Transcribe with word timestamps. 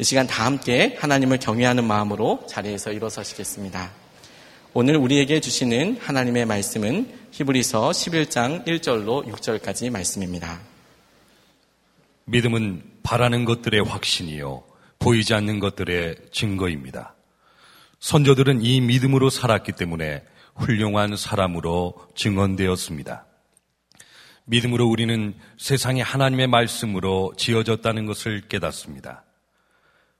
이 0.00 0.04
시간 0.04 0.28
다 0.28 0.46
함께 0.46 0.96
하나님을 1.00 1.38
경외하는 1.38 1.82
마음으로 1.84 2.46
자리에서 2.48 2.92
일어서시겠습니다. 2.92 3.90
오늘 4.72 4.96
우리에게 4.96 5.40
주시는 5.40 5.98
하나님의 6.00 6.46
말씀은 6.46 7.12
히브리서 7.32 7.90
11장 7.90 8.64
1절로 8.64 9.26
6절까지 9.26 9.90
말씀입니다. 9.90 10.60
믿음은 12.26 12.84
바라는 13.02 13.44
것들의 13.44 13.82
확신이요 13.82 14.62
보이지 15.00 15.34
않는 15.34 15.58
것들의 15.58 16.14
증거입니다. 16.30 17.16
선조들은 17.98 18.62
이 18.62 18.80
믿음으로 18.80 19.30
살았기 19.30 19.72
때문에 19.72 20.22
훌륭한 20.54 21.16
사람으로 21.16 21.94
증언되었습니다. 22.14 23.26
믿음으로 24.44 24.86
우리는 24.86 25.34
세상에 25.58 26.02
하나님의 26.02 26.46
말씀으로 26.46 27.32
지어졌다는 27.36 28.06
것을 28.06 28.42
깨닫습니다. 28.48 29.24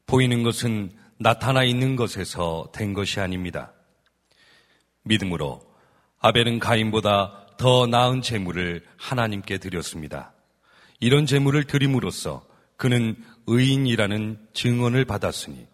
보이는 0.08 0.42
것은 0.42 0.90
나타나 1.18 1.62
있는 1.62 1.94
것에서 1.94 2.70
된 2.72 2.94
것이 2.94 3.20
아닙니다. 3.20 3.72
믿음으로 5.02 5.60
아벨은 6.18 6.58
가인보다 6.58 7.46
더 7.58 7.86
나은 7.86 8.22
재물을 8.22 8.84
하나님께 8.96 9.58
드렸습니다. 9.58 10.32
이런 10.98 11.26
재물을 11.26 11.62
드림으로써 11.64 12.44
그는 12.76 13.16
의인이라는 13.46 14.38
증언을 14.54 15.04
받았으니 15.04 15.66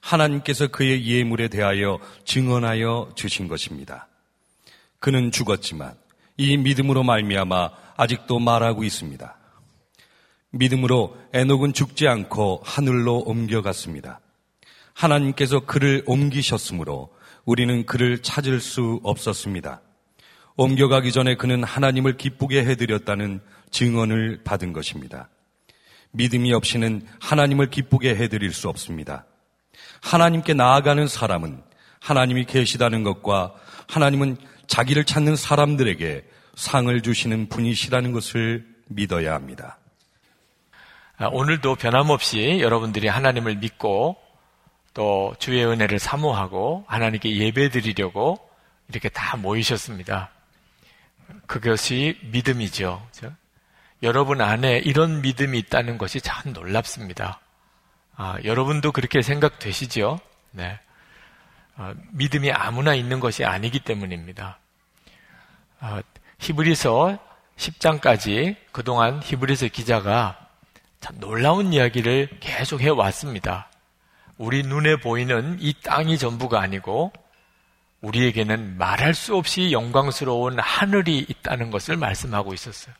하나님께서 0.00 0.66
그의 0.68 1.06
예물에 1.06 1.48
대하여 1.48 2.00
증언하여 2.24 3.12
주신 3.14 3.46
것입니다. 3.46 4.08
그는 4.98 5.30
죽었지만 5.30 5.94
이 6.36 6.56
믿음으로 6.56 7.04
말미암아 7.04 7.70
아직도 7.96 8.40
말하고 8.40 8.82
있습니다. 8.82 9.37
믿음으로 10.50 11.16
에녹은 11.32 11.72
죽지 11.72 12.08
않고 12.08 12.62
하늘로 12.64 13.18
옮겨갔습니다. 13.18 14.20
하나님께서 14.94 15.60
그를 15.60 16.02
옮기셨으므로 16.06 17.14
우리는 17.44 17.86
그를 17.86 18.22
찾을 18.22 18.60
수 18.60 19.00
없었습니다. 19.04 19.80
옮겨가기 20.56 21.12
전에 21.12 21.36
그는 21.36 21.62
하나님을 21.62 22.16
기쁘게 22.16 22.64
해드렸다는 22.64 23.40
증언을 23.70 24.40
받은 24.44 24.72
것입니다. 24.72 25.28
믿음이 26.10 26.52
없이는 26.52 27.06
하나님을 27.20 27.70
기쁘게 27.70 28.16
해드릴 28.16 28.52
수 28.52 28.68
없습니다. 28.68 29.26
하나님께 30.02 30.54
나아가는 30.54 31.06
사람은 31.06 31.62
하나님이 32.00 32.46
계시다는 32.46 33.02
것과 33.02 33.54
하나님은 33.88 34.36
자기를 34.66 35.04
찾는 35.04 35.36
사람들에게 35.36 36.24
상을 36.56 37.00
주시는 37.00 37.48
분이시라는 37.48 38.12
것을 38.12 38.66
믿어야 38.88 39.34
합니다. 39.34 39.77
아, 41.20 41.26
오늘도 41.32 41.74
변함없이 41.74 42.60
여러분들이 42.60 43.08
하나님을 43.08 43.56
믿고 43.56 44.16
또 44.94 45.34
주의 45.40 45.64
은혜를 45.66 45.98
사모하고 45.98 46.84
하나님께 46.86 47.36
예배 47.36 47.70
드리려고 47.70 48.38
이렇게 48.88 49.08
다 49.08 49.36
모이셨습니다. 49.36 50.30
그것이 51.46 52.18
믿음이죠. 52.22 53.04
그렇죠? 53.12 53.34
여러분 54.04 54.40
안에 54.40 54.78
이런 54.78 55.20
믿음이 55.20 55.58
있다는 55.58 55.98
것이 55.98 56.20
참 56.20 56.52
놀랍습니다. 56.52 57.40
아, 58.14 58.36
여러분도 58.44 58.92
그렇게 58.92 59.20
생각되시죠? 59.20 60.20
네. 60.52 60.78
아, 61.74 61.94
믿음이 62.12 62.52
아무나 62.52 62.94
있는 62.94 63.18
것이 63.18 63.44
아니기 63.44 63.80
때문입니다. 63.80 64.60
아, 65.80 66.00
히브리서 66.38 67.18
10장까지 67.56 68.54
그동안 68.70 69.20
히브리서 69.20 69.66
기자가 69.68 70.47
참 71.00 71.18
놀라운 71.20 71.72
이야기를 71.72 72.38
계속 72.40 72.80
해왔습니다. 72.80 73.70
우리 74.36 74.62
눈에 74.62 74.96
보이는 74.96 75.56
이 75.60 75.74
땅이 75.82 76.18
전부가 76.18 76.60
아니고 76.60 77.12
우리에게는 78.00 78.78
말할 78.78 79.14
수 79.14 79.34
없이 79.36 79.72
영광스러운 79.72 80.58
하늘이 80.60 81.26
있다는 81.28 81.70
것을 81.70 81.96
말씀하고 81.96 82.54
있었어요. 82.54 82.94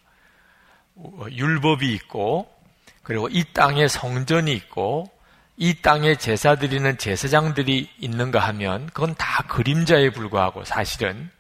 율법이 1.31 1.93
있고 1.95 2.53
그리고 3.03 3.29
이 3.29 3.45
땅에 3.53 3.87
성전이 3.87 4.53
있고 4.53 5.11
이 5.57 5.75
땅에 5.81 6.17
제사 6.17 6.57
드리는 6.57 6.99
제사장들이 6.99 7.91
있는가 7.99 8.41
하면 8.41 8.87
그건 8.87 9.15
다 9.17 9.45
그림자에 9.49 10.11
불과하고 10.11 10.65
사실은 10.65 11.31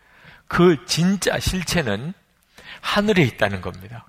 그 0.46 0.84
진짜 0.86 1.38
실체는 1.38 2.14
하늘에 2.80 3.22
있다는 3.22 3.60
겁니다. 3.60 4.06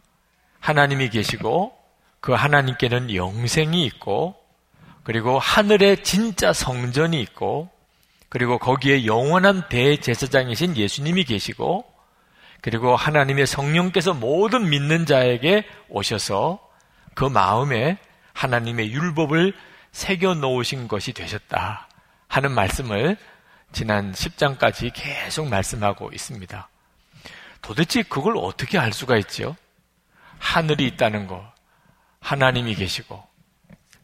하나님이 0.60 1.10
계시고 1.10 1.79
그 2.22 2.34
하나님께는 2.34 3.14
영생이 3.14 3.86
있고 3.86 4.36
그리고 5.04 5.40
하늘에 5.40 5.96
진짜 5.98 6.54
성전이 6.54 7.20
있고 7.22 7.70
그리고 8.30 8.60
거기에 8.60 9.06
영원한 9.06 9.68
대제사장이신 9.70 10.78
예수님이 10.78 11.24
계시고 11.24 11.86
그리고 12.62 12.96
하나님의 12.96 13.48
성령께서 13.48 14.14
모든 14.14 14.70
믿는 14.70 15.06
자에게 15.06 15.66
오셔서 15.88 16.60
그 17.16 17.24
마음에 17.24 17.98
하나님의 18.34 18.92
율법을 18.92 19.54
새겨 19.92 20.36
놓으신 20.36 20.88
것이 20.88 21.14
되셨다 21.14 21.88
하는 22.28 22.52
말씀을 22.52 23.18
지난 23.72 24.12
10장까지 24.12 24.92
계속 24.94 25.48
말씀하고 25.48 26.12
있습니다. 26.14 26.70
도대체 27.62 28.04
그걸 28.04 28.38
어떻게 28.38 28.78
알 28.78 28.94
수가 28.94 29.18
있죠? 29.18 29.56
하늘이 30.38 30.88
있다는 30.88 31.28
거, 31.28 31.52
하나님이 32.20 32.76
계시고, 32.76 33.24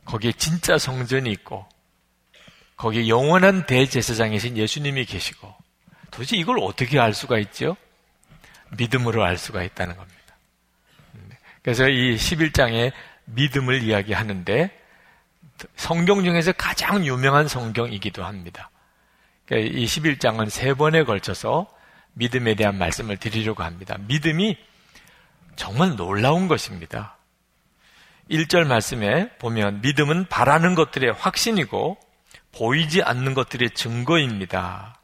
거기에 0.06 0.32
진짜 0.34 0.78
성전이 0.78 1.32
있고, 1.32 1.68
거기에 2.78 3.08
영원한 3.08 3.66
대제사장이신 3.66 4.58
예수님이 4.58 5.06
계시고, 5.06 5.54
도대체 6.12 6.38
이걸 6.38 6.60
어떻게 6.60 7.00
알 7.00 7.14
수가 7.14 7.40
있죠? 7.40 7.78
믿음으로 8.78 9.24
알 9.24 9.38
수가 9.38 9.64
있다는 9.64 9.96
겁니다. 9.96 10.16
그래서 11.62 11.88
이 11.88 12.16
11장에 12.16 12.92
믿음을 13.26 13.84
이야기하는데, 13.84 14.82
성경 15.76 16.24
중에서 16.24 16.52
가장 16.54 17.06
유명한 17.06 17.48
성경이기도 17.48 18.24
합니다. 18.24 18.70
그러니까 19.46 19.78
이 19.78 19.86
11장은 19.86 20.50
세 20.50 20.74
번에 20.74 21.04
걸쳐서 21.04 21.68
믿음에 22.14 22.56
대한 22.56 22.78
말씀을 22.78 23.18
드리려고 23.18 23.64
합니다. 23.64 23.98
믿음이 24.08 24.58
정말 25.56 25.96
놀라운 25.96 26.48
것입니다. 26.48 27.18
1절 28.30 28.66
말씀에 28.66 29.30
보면 29.38 29.82
믿음은 29.82 30.28
바라는 30.28 30.76
것들의 30.76 31.14
확신이고 31.14 31.98
보이지 32.52 33.04
않는 33.04 33.34
것들의 33.34 33.72
증거입니다. 33.72 35.00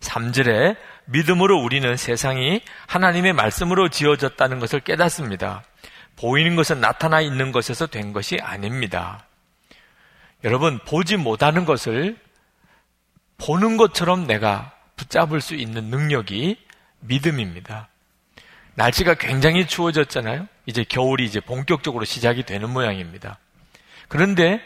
3절에 0.00 0.76
믿음으로 1.06 1.58
우리는 1.62 1.96
세상이 1.96 2.62
하나님의 2.86 3.32
말씀으로 3.32 3.88
지어졌다는 3.88 4.58
것을 4.58 4.80
깨닫습니다. 4.80 5.64
보이는 6.16 6.56
것은 6.56 6.80
나타나 6.80 7.20
있는 7.20 7.52
것에서 7.52 7.86
된 7.86 8.12
것이 8.12 8.38
아닙니다. 8.40 9.26
여러분, 10.44 10.78
보지 10.80 11.16
못하는 11.16 11.64
것을 11.64 12.16
보는 13.38 13.76
것처럼 13.76 14.26
내가 14.26 14.72
붙잡을 14.96 15.40
수 15.40 15.54
있는 15.54 15.84
능력이 15.84 16.56
믿음입니다. 17.00 17.88
날씨가 18.74 19.14
굉장히 19.14 19.66
추워졌잖아요. 19.66 20.48
이제 20.66 20.84
겨울이 20.84 21.24
이제 21.24 21.40
본격적으로 21.40 22.04
시작이 22.04 22.44
되는 22.44 22.70
모양입니다. 22.70 23.38
그런데 24.08 24.60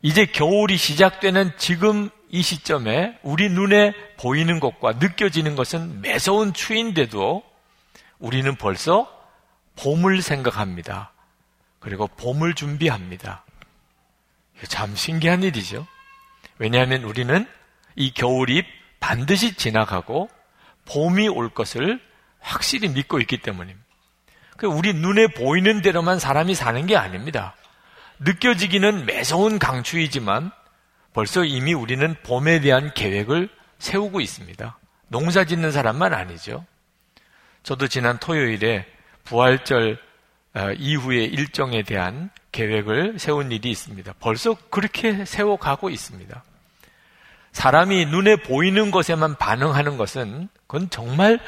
이제 0.00 0.26
겨울이 0.26 0.76
시작되는 0.76 1.52
지금 1.58 2.10
이 2.30 2.42
시점에 2.42 3.18
우리 3.22 3.48
눈에 3.48 3.92
보이는 4.18 4.58
것과 4.58 4.94
느껴지는 4.94 5.54
것은 5.54 6.00
매서운 6.00 6.52
추인데도 6.52 7.42
우리는 8.18 8.54
벌써 8.56 9.08
봄을 9.76 10.22
생각합니다. 10.22 11.12
그리고 11.78 12.06
봄을 12.06 12.54
준비합니다. 12.54 13.44
참 14.68 14.94
신기한 14.94 15.42
일이죠. 15.42 15.86
왜냐하면 16.58 17.04
우리는 17.04 17.46
이 17.96 18.12
겨울이 18.12 18.64
반드시 19.00 19.54
지나가고 19.54 20.30
봄이 20.86 21.28
올 21.28 21.50
것을 21.50 22.00
확실히 22.42 22.88
믿고 22.88 23.20
있기 23.20 23.38
때문입니다. 23.38 23.86
그 24.56 24.66
우리 24.66 24.92
눈에 24.92 25.28
보이는 25.28 25.80
대로만 25.80 26.18
사람이 26.18 26.54
사는 26.54 26.86
게 26.86 26.96
아닙니다. 26.96 27.54
느껴지기는 28.20 29.06
매서운 29.06 29.58
강추이지만 29.58 30.52
벌써 31.12 31.44
이미 31.44 31.74
우리는 31.74 32.14
봄에 32.22 32.60
대한 32.60 32.92
계획을 32.94 33.48
세우고 33.78 34.20
있습니다. 34.20 34.78
농사 35.08 35.44
짓는 35.44 35.72
사람만 35.72 36.14
아니죠. 36.14 36.64
저도 37.62 37.88
지난 37.88 38.18
토요일에 38.18 38.86
부활절 39.24 39.98
어, 40.54 40.70
이후의 40.72 41.26
일정에 41.26 41.82
대한 41.82 42.30
계획을 42.52 43.18
세운 43.18 43.50
일이 43.50 43.70
있습니다. 43.70 44.14
벌써 44.20 44.54
그렇게 44.70 45.24
세워가고 45.24 45.90
있습니다. 45.90 46.44
사람이 47.52 48.06
눈에 48.06 48.36
보이는 48.36 48.90
것에만 48.90 49.36
반응하는 49.36 49.96
것은 49.96 50.48
그건 50.66 50.90
정말 50.90 51.40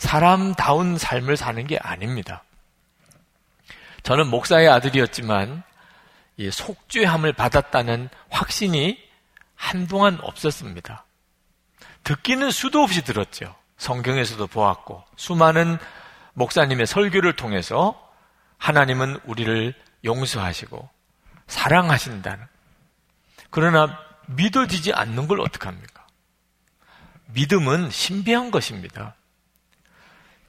사람다운 0.00 0.96
삶을 0.96 1.36
사는 1.36 1.66
게 1.66 1.78
아닙니다. 1.78 2.42
저는 4.02 4.28
목사의 4.28 4.66
아들이었지만 4.70 5.62
속죄함을 6.50 7.34
받았다는 7.34 8.08
확신이 8.30 8.98
한동안 9.54 10.18
없었습니다. 10.22 11.04
듣기는 12.02 12.50
수도 12.50 12.82
없이 12.82 13.04
들었죠. 13.04 13.54
성경에서도 13.76 14.46
보았고 14.46 15.04
수많은 15.16 15.76
목사님의 16.32 16.86
설교를 16.86 17.36
통해서 17.36 18.10
하나님은 18.56 19.20
우리를 19.24 19.74
용서하시고 20.02 20.88
사랑하신다는 21.46 22.46
그러나 23.50 23.98
믿어지지 24.28 24.94
않는 24.94 25.28
걸 25.28 25.42
어떡합니까? 25.42 26.06
믿음은 27.26 27.90
신비한 27.90 28.50
것입니다. 28.50 29.14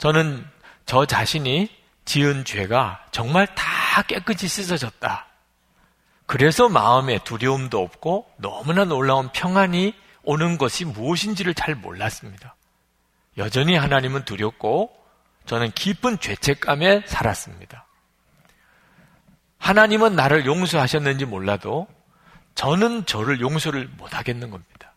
저는 0.01 0.44
저 0.88 1.06
자신이 1.06 1.69
지은 2.06 2.44
죄가 2.44 3.06
정말 3.12 3.45
다 3.53 4.01
깨끗이 4.07 4.48
씻어졌다. 4.48 5.27
그래서 6.25 6.69
마음에 6.69 7.19
두려움도 7.24 7.80
없고 7.80 8.25
너무나 8.38 8.83
놀라운 8.83 9.30
평안이 9.31 9.94
오는 10.24 10.57
것이 10.57 10.86
무엇인지를 10.86 11.53
잘 11.53 11.75
몰랐습니다. 11.75 12.56
여전히 13.38 13.75
하나님은 13.75 14.25
두렵고 14.25 14.92
저는 15.45 15.69
깊은 15.74 16.19
죄책감에 16.19 17.03
살았습니다. 17.06 17.86
하나님은 19.59 20.15
나를 20.15 20.48
용서하셨는지 20.48 21.25
몰라도 21.25 21.88
저는 22.56 23.06
저를 23.06 23.39
용서를 23.39 23.88
못 23.98 24.18
하겠는 24.18 24.50
겁니다. 24.50 24.95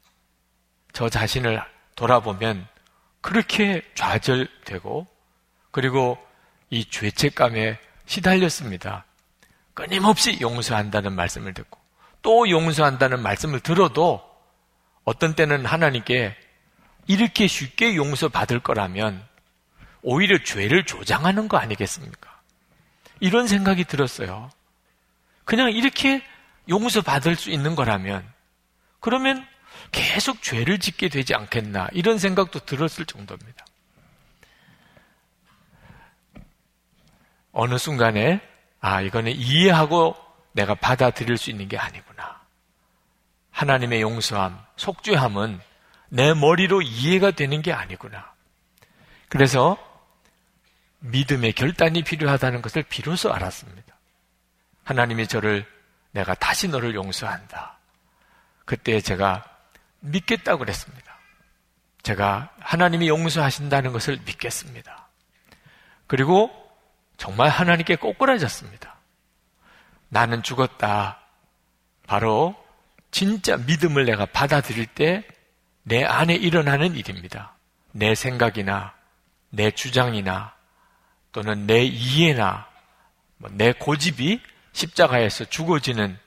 저 0.95 1.11
자신을 1.11 1.63
돌아보면 1.95 2.67
그렇게 3.25 3.81
좌절되고 3.95 5.07
그리고 5.71 6.19
이 6.69 6.85
죄책감에 6.85 7.79
시달렸습니다. 8.05 9.07
끊임없이 9.73 10.39
용서한다는 10.43 11.15
말씀을 11.15 11.55
듣고 11.55 11.81
또 12.21 12.51
용서한다는 12.51 13.23
말씀을 13.23 13.61
들어도 13.61 14.23
어떤 15.05 15.35
때는 15.35 15.65
하나님께 15.65 16.37
이렇게 17.07 17.47
쉽게 17.47 17.97
용서받을 17.97 18.61
거라면 18.61 19.27
오히려 20.03 20.37
죄를 20.45 20.85
조장하는 20.85 21.49
거 21.49 21.57
아니겠습니까? 21.57 22.31
이런 23.21 23.47
생각이 23.47 23.85
들었어요. 23.85 24.51
그냥 25.47 25.73
이렇게 25.73 26.23
용서받을 26.69 27.37
수 27.37 27.49
있는 27.49 27.75
거라면 27.75 28.23
그러면 29.01 29.47
계속 29.93 30.43
죄를 30.43 30.79
짓게 30.79 31.09
되지 31.09 31.35
않겠나 31.35 31.89
이런 31.93 32.19
생각도 32.19 32.61
들었을 32.61 33.07
정도입니다. 33.07 33.65
어느 37.53 37.79
순간에 37.79 38.41
아 38.81 39.01
이거는 39.01 39.33
이해하고 39.33 40.17
내가 40.53 40.75
받아들일 40.75 41.37
수 41.37 41.51
있는 41.51 41.69
게 41.69 41.79
아니구나. 41.79 42.41
하나님의 43.51 44.03
용서함, 44.03 44.59
속죄함은 44.77 45.61
내 46.09 46.35
머리로 46.35 46.83
이해가 46.83 47.31
되는 47.31 47.63
게 47.63 47.73
아니구나. 47.73 48.33
그래서 49.29 49.79
믿음의 51.01 51.53
결단이 51.53 52.03
필요하다는 52.03 52.63
것을 52.63 52.83
비로소 52.85 53.33
알았습니다. 53.33 53.95
하나님이 54.85 55.27
저를 55.27 55.67
내가 56.13 56.35
다시 56.35 56.69
너를 56.69 56.95
용서한다. 56.95 57.79
그때 58.65 59.01
제가 59.01 59.45
믿겠다고 60.05 60.59
그랬습니다. 60.59 61.19
제가 62.03 62.51
하나님이 62.61 63.09
용서하신다는 63.09 63.93
것을 63.93 64.19
믿겠습니다. 64.25 65.09
그리고 66.07 66.51
정말 67.17 67.49
하나님께 67.49 67.97
꼬꾸라졌습니다. 67.97 68.95
나는 70.09 70.43
죽었다. 70.43 71.21
바로 72.07 72.55
진짜 73.11 73.57
믿음을 73.57 74.05
내가 74.05 74.27
받아들일 74.27 74.87
때 74.87 75.25
내 75.85 76.03
안에 76.03 76.35
일어나는 76.35 76.97
일입니다. 76.97 77.55
내 77.93 78.15
생각이나 78.15 78.95
내 79.51 79.71
주장이나 79.71 80.55
또는 81.31 81.67
내 81.67 81.85
이해나 81.85 82.67
뭐내 83.37 83.73
고집이 83.73 84.41
십자가에서 84.73 85.45
죽어지는 85.45 86.19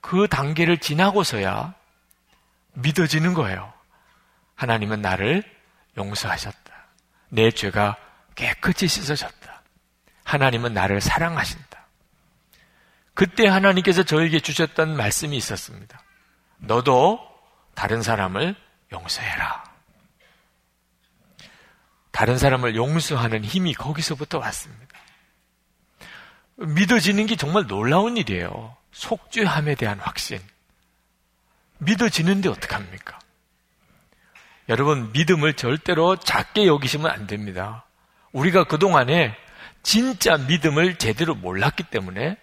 그 0.00 0.26
단계를 0.26 0.78
지나고서야 0.78 1.74
믿어지는 2.74 3.34
거예요. 3.34 3.72
하나님은 4.54 5.00
나를 5.00 5.42
용서하셨다. 5.96 6.72
내 7.30 7.50
죄가 7.50 7.96
깨끗이 8.34 8.88
씻어졌다. 8.88 9.62
하나님은 10.24 10.72
나를 10.72 11.00
사랑하신다. 11.00 11.86
그때 13.14 13.46
하나님께서 13.46 14.02
저에게 14.02 14.40
주셨던 14.40 14.96
말씀이 14.96 15.36
있었습니다. 15.36 16.02
너도 16.58 17.20
다른 17.74 18.02
사람을 18.02 18.54
용서해라. 18.92 19.64
다른 22.10 22.38
사람을 22.38 22.76
용서하는 22.76 23.44
힘이 23.44 23.74
거기서부터 23.74 24.38
왔습니다. 24.38 24.98
믿어지는 26.56 27.26
게 27.26 27.36
정말 27.36 27.66
놀라운 27.66 28.16
일이에요. 28.16 28.76
속죄함에 28.92 29.74
대한 29.76 29.98
확신. 29.98 30.40
믿어지는데 31.80 32.48
어떡합니까? 32.48 33.18
여러분, 34.68 35.10
믿음을 35.12 35.54
절대로 35.54 36.16
작게 36.16 36.66
여기시면 36.66 37.10
안 37.10 37.26
됩니다. 37.26 37.84
우리가 38.32 38.64
그동안에 38.64 39.36
진짜 39.82 40.36
믿음을 40.36 40.96
제대로 40.96 41.34
몰랐기 41.34 41.84
때문에 41.84 42.36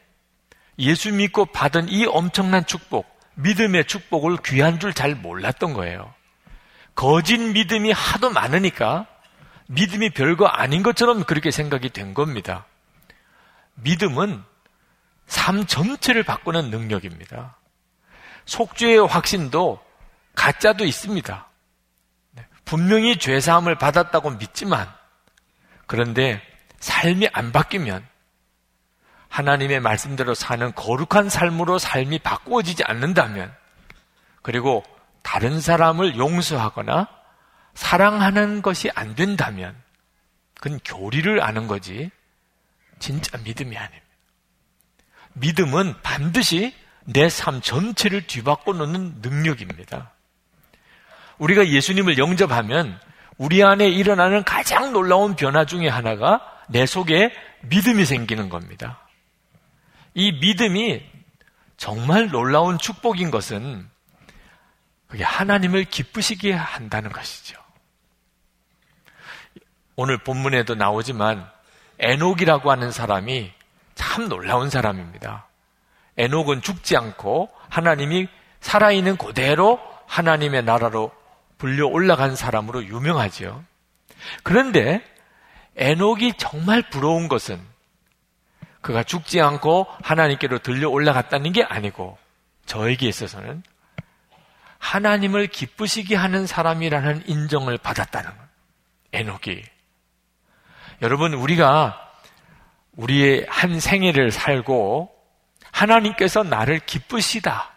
예수 0.80 1.12
믿고 1.14 1.46
받은 1.48 1.90
이 1.90 2.06
엄청난 2.06 2.66
축복, 2.66 3.08
믿음의 3.36 3.86
축복을 3.86 4.38
귀한 4.46 4.80
줄 4.80 4.94
잘 4.94 5.16
몰랐던 5.16 5.74
거예요. 5.74 6.14
거짓 6.96 7.38
믿음이 7.38 7.92
하도 7.92 8.30
많으니까 8.32 9.06
믿음이 9.68 10.12
별거 10.12 10.48
아닌 10.48 10.82
것처럼 10.84 11.24
그렇게 11.24 11.52
생각이 11.52 11.90
된 11.90 12.14
겁니다. 12.14 12.66
믿음은 13.76 14.44
삶 15.28 15.66
전체를 15.66 16.24
바꾸는 16.24 16.72
능력입니다. 16.72 17.57
속죄의 18.48 19.06
확신도 19.06 19.80
가짜도 20.34 20.86
있습니다. 20.86 21.48
네, 22.32 22.46
분명히 22.66 23.18
죄사함을 23.18 23.76
받았다고 23.76 24.32
믿지만 24.32 24.92
그런데 25.86 26.42
삶이 26.80 27.30
안 27.34 27.52
바뀌면 27.52 28.06
하나님의 29.30 29.82
말씀대로 29.82 30.34
사는 30.34 30.74
거룩한 30.74 31.30
삶으로 31.30 31.78
삶이 31.78 32.20
바꾸어지지 32.20 32.84
않는다면 32.84 33.54
그리고 34.42 34.84
다른 35.22 35.60
사람을 35.60 36.18
용서하거나 36.18 37.08
사랑하는 37.74 38.62
것이 38.62 38.90
안 38.96 39.16
된다면 39.16 39.76
그건 40.56 40.80
교리를 40.84 41.42
아는 41.44 41.68
거지 41.68 42.10
진짜 43.00 43.38
믿음이 43.40 43.78
아닙니다. 43.78 44.06
믿음은 45.34 46.02
반드시 46.02 46.74
내 47.08 47.30
삶 47.30 47.62
전체를 47.62 48.28
뒤바꿔 48.28 48.74
놓는 48.74 49.22
능력입니다. 49.22 50.12
우리가 51.38 51.68
예수님을 51.68 52.18
영접하면 52.18 53.00
우리 53.38 53.64
안에 53.64 53.88
일어나는 53.88 54.44
가장 54.44 54.92
놀라운 54.92 55.36
변화 55.36 55.66
중의 55.66 55.90
하나가 55.90 56.42
내 56.68 56.86
속에 56.86 57.32
믿음이 57.62 58.04
생기는 58.04 58.50
겁니다. 58.50 59.00
이 60.16 60.32
믿음이 60.34 61.02
정말 61.78 62.30
놀라운 62.30 62.78
축복인 62.78 63.32
것은 63.32 63.88
그게 65.08 65.24
하나님을 65.24 65.86
기쁘시게 65.86 66.52
한다는 66.52 67.12
것이죠. 67.12 67.58
오늘 69.96 70.18
본문에도 70.18 70.76
나오지만 70.76 71.50
에녹이라고 72.00 72.70
하는 72.70 72.92
사람이 72.92 73.54
참 73.96 74.28
놀라운 74.28 74.70
사람입니다. 74.70 75.48
에녹은 76.18 76.62
죽지 76.62 76.98
않고 76.98 77.50
하나님이 77.70 78.28
살아있는 78.60 79.18
그대로 79.18 79.80
하나님의 80.08 80.64
나라로 80.64 81.12
불려 81.58 81.88
올라간 81.88 82.36
사람으로 82.36 82.86
유명하지요. 82.86 83.64
그런데 84.44 85.02
에녹이 85.76 86.34
정말 86.38 86.82
부러운 86.90 87.28
것은 87.28 87.60
그가 88.82 89.04
죽지 89.04 89.42
않고 89.42 89.88
하나님께로 90.02 90.60
들려 90.60 90.90
올라갔다는 90.90 91.52
게 91.52 91.64
아니고 91.64 92.18
저에게 92.66 93.08
있어서는 93.08 93.64
하나님을 94.80 95.48
기쁘시게 95.48 96.16
하는 96.16 96.46
사람이라는 96.46 97.24
인정을 97.28 97.78
받았다는 97.78 98.30
것. 98.30 98.38
에녹이 99.14 99.64
여러분, 101.02 101.34
우리가 101.34 102.12
우리의 102.94 103.46
한 103.50 103.80
생애를 103.80 104.32
살고 104.32 105.17
하나님께서 105.78 106.44
나를 106.44 106.80
기쁘시다. 106.80 107.72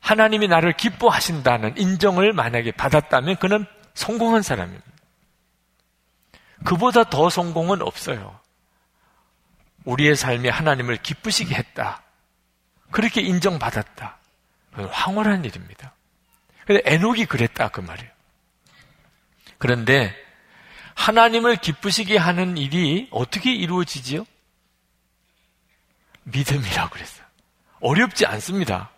하나님이 0.00 0.48
나를 0.48 0.72
기뻐하신다는 0.72 1.78
인정을 1.78 2.32
만약에 2.32 2.72
받았다면 2.72 3.36
그는 3.36 3.66
성공한 3.94 4.42
사람입니다. 4.42 4.84
그보다 6.64 7.04
더 7.04 7.30
성공은 7.30 7.82
없어요. 7.82 8.38
우리의 9.84 10.16
삶이 10.16 10.48
하나님을 10.48 10.96
기쁘시게 10.96 11.54
했다. 11.54 12.02
그렇게 12.90 13.20
인정받았다. 13.20 14.18
황홀한 14.90 15.44
일입니다. 15.44 15.92
근데 16.66 16.82
에녹이 16.84 17.26
그랬다 17.26 17.68
그 17.68 17.80
말이에요. 17.80 18.10
그런데 19.58 20.14
하나님을 20.94 21.56
기쁘시게 21.56 22.16
하는 22.16 22.56
일이 22.56 23.08
어떻게 23.12 23.52
이루어지지요? 23.52 24.24
믿음이라고 26.26 26.90
그랬어요. 26.90 27.24
어렵지 27.80 28.26
않습니다. 28.26 28.90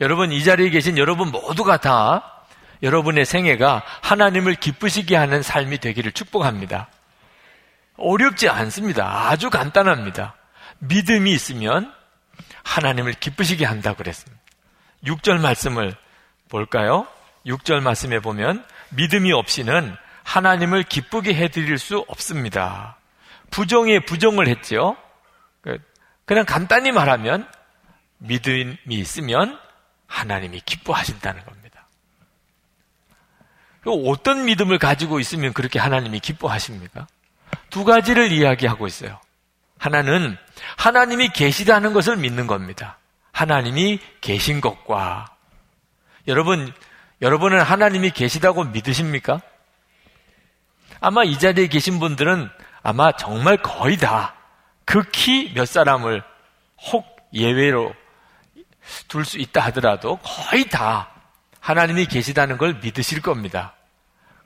여러분 0.00 0.32
이 0.32 0.42
자리에 0.44 0.70
계신 0.70 0.98
여러분 0.98 1.30
모두가 1.30 1.78
다 1.78 2.44
여러분의 2.82 3.24
생애가 3.24 3.82
하나님을 4.02 4.54
기쁘시게 4.54 5.16
하는 5.16 5.42
삶이 5.42 5.78
되기를 5.78 6.12
축복합니다. 6.12 6.88
어렵지 7.96 8.48
않습니다. 8.48 9.28
아주 9.28 9.50
간단합니다. 9.50 10.34
믿음이 10.78 11.32
있으면 11.32 11.92
하나님을 12.62 13.14
기쁘시게 13.14 13.64
한다고 13.64 13.98
그랬습니다. 13.98 14.40
6절 15.04 15.40
말씀을 15.40 15.96
볼까요? 16.48 17.06
6절 17.46 17.80
말씀에 17.80 18.20
보면 18.20 18.64
믿음이 18.90 19.32
없이는 19.32 19.96
하나님을 20.22 20.84
기쁘게 20.84 21.34
해드릴 21.34 21.78
수 21.78 22.04
없습니다. 22.08 22.96
부정에 23.50 24.00
부정을. 24.00 24.56
그, 25.62 25.78
그냥 26.28 26.44
간단히 26.44 26.92
말하면 26.92 27.48
믿음이 28.18 28.76
있으면 28.86 29.58
하나님이 30.06 30.60
기뻐하신다는 30.60 31.42
겁니다. 31.42 31.88
어떤 33.86 34.44
믿음을 34.44 34.78
가지고 34.78 35.20
있으면 35.20 35.54
그렇게 35.54 35.78
하나님이 35.78 36.20
기뻐하십니까? 36.20 37.06
두 37.70 37.82
가지를 37.84 38.30
이야기하고 38.30 38.86
있어요. 38.86 39.18
하나는 39.78 40.36
하나님이 40.76 41.30
계시다는 41.30 41.94
것을 41.94 42.18
믿는 42.18 42.46
겁니다. 42.46 42.98
하나님이 43.32 43.98
계신 44.20 44.60
것과 44.60 45.34
여러분 46.26 46.70
여러분은 47.22 47.62
하나님이 47.62 48.10
계시다고 48.10 48.64
믿으십니까? 48.64 49.40
아마 51.00 51.24
이 51.24 51.38
자리에 51.38 51.68
계신 51.68 51.98
분들은 51.98 52.50
아마 52.82 53.12
정말 53.12 53.56
거의 53.62 53.96
다 53.96 54.34
극히 54.88 55.52
몇 55.52 55.66
사람을 55.66 56.22
혹 56.90 57.28
예외로 57.34 57.94
둘 59.06 59.26
수 59.26 59.38
있다 59.38 59.60
하더라도 59.66 60.16
거의 60.22 60.66
다 60.70 61.10
하나님이 61.60 62.06
계시다는 62.06 62.56
걸 62.56 62.74
믿으실 62.82 63.20
겁니다. 63.20 63.74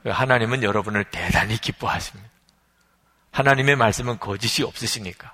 하나님은 0.04 0.64
여러분을 0.64 1.04
대단히 1.04 1.56
기뻐하십니다. 1.58 2.28
하나님의 3.30 3.76
말씀은 3.76 4.18
거짓이 4.18 4.66
없으시니까. 4.66 5.32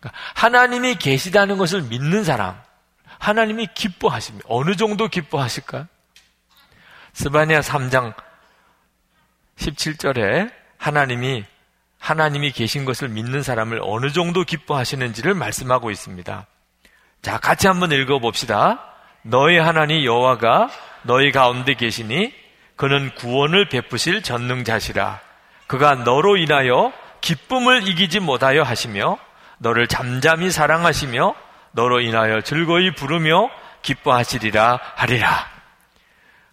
그러니까 0.00 0.18
하나님이 0.34 0.94
계시다는 0.94 1.58
것을 1.58 1.82
믿는 1.82 2.24
사람, 2.24 2.58
하나님이 3.18 3.68
기뻐하십니다. 3.74 4.46
어느 4.48 4.74
정도 4.74 5.08
기뻐하실까? 5.08 5.86
스바니아 7.12 7.60
3장 7.60 8.14
17절에 9.56 10.50
하나님이 10.78 11.44
하나님이 12.00 12.50
계신 12.50 12.84
것을 12.84 13.08
믿는 13.08 13.42
사람을 13.42 13.80
어느 13.82 14.10
정도 14.10 14.42
기뻐하시는지를 14.42 15.34
말씀하고 15.34 15.90
있습니다. 15.90 16.46
자, 17.22 17.38
같이 17.38 17.68
한번 17.68 17.92
읽어 17.92 18.18
봅시다. 18.18 18.80
너희 19.22 19.58
하나님 19.58 20.02
여호와가 20.04 20.70
너희 21.02 21.30
가운데 21.30 21.74
계시니 21.74 22.32
그는 22.76 23.14
구원을 23.14 23.68
베푸실 23.68 24.22
전능자시라. 24.22 25.20
그가 25.66 25.96
너로 25.96 26.38
인하여 26.38 26.92
기쁨을 27.20 27.86
이기지 27.86 28.20
못하여 28.20 28.62
하시며 28.62 29.18
너를 29.58 29.86
잠잠히 29.86 30.50
사랑하시며 30.50 31.34
너로 31.72 32.00
인하여 32.00 32.40
즐거이 32.40 32.94
부르며 32.94 33.50
기뻐하시리라 33.82 34.80
하리라. 34.96 35.48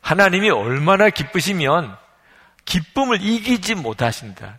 하나님이 0.01 0.50
얼마나 0.50 1.10
기쁘시면 1.10 1.96
기쁨을 2.66 3.22
이기지 3.22 3.75
못하신다. 3.75 4.58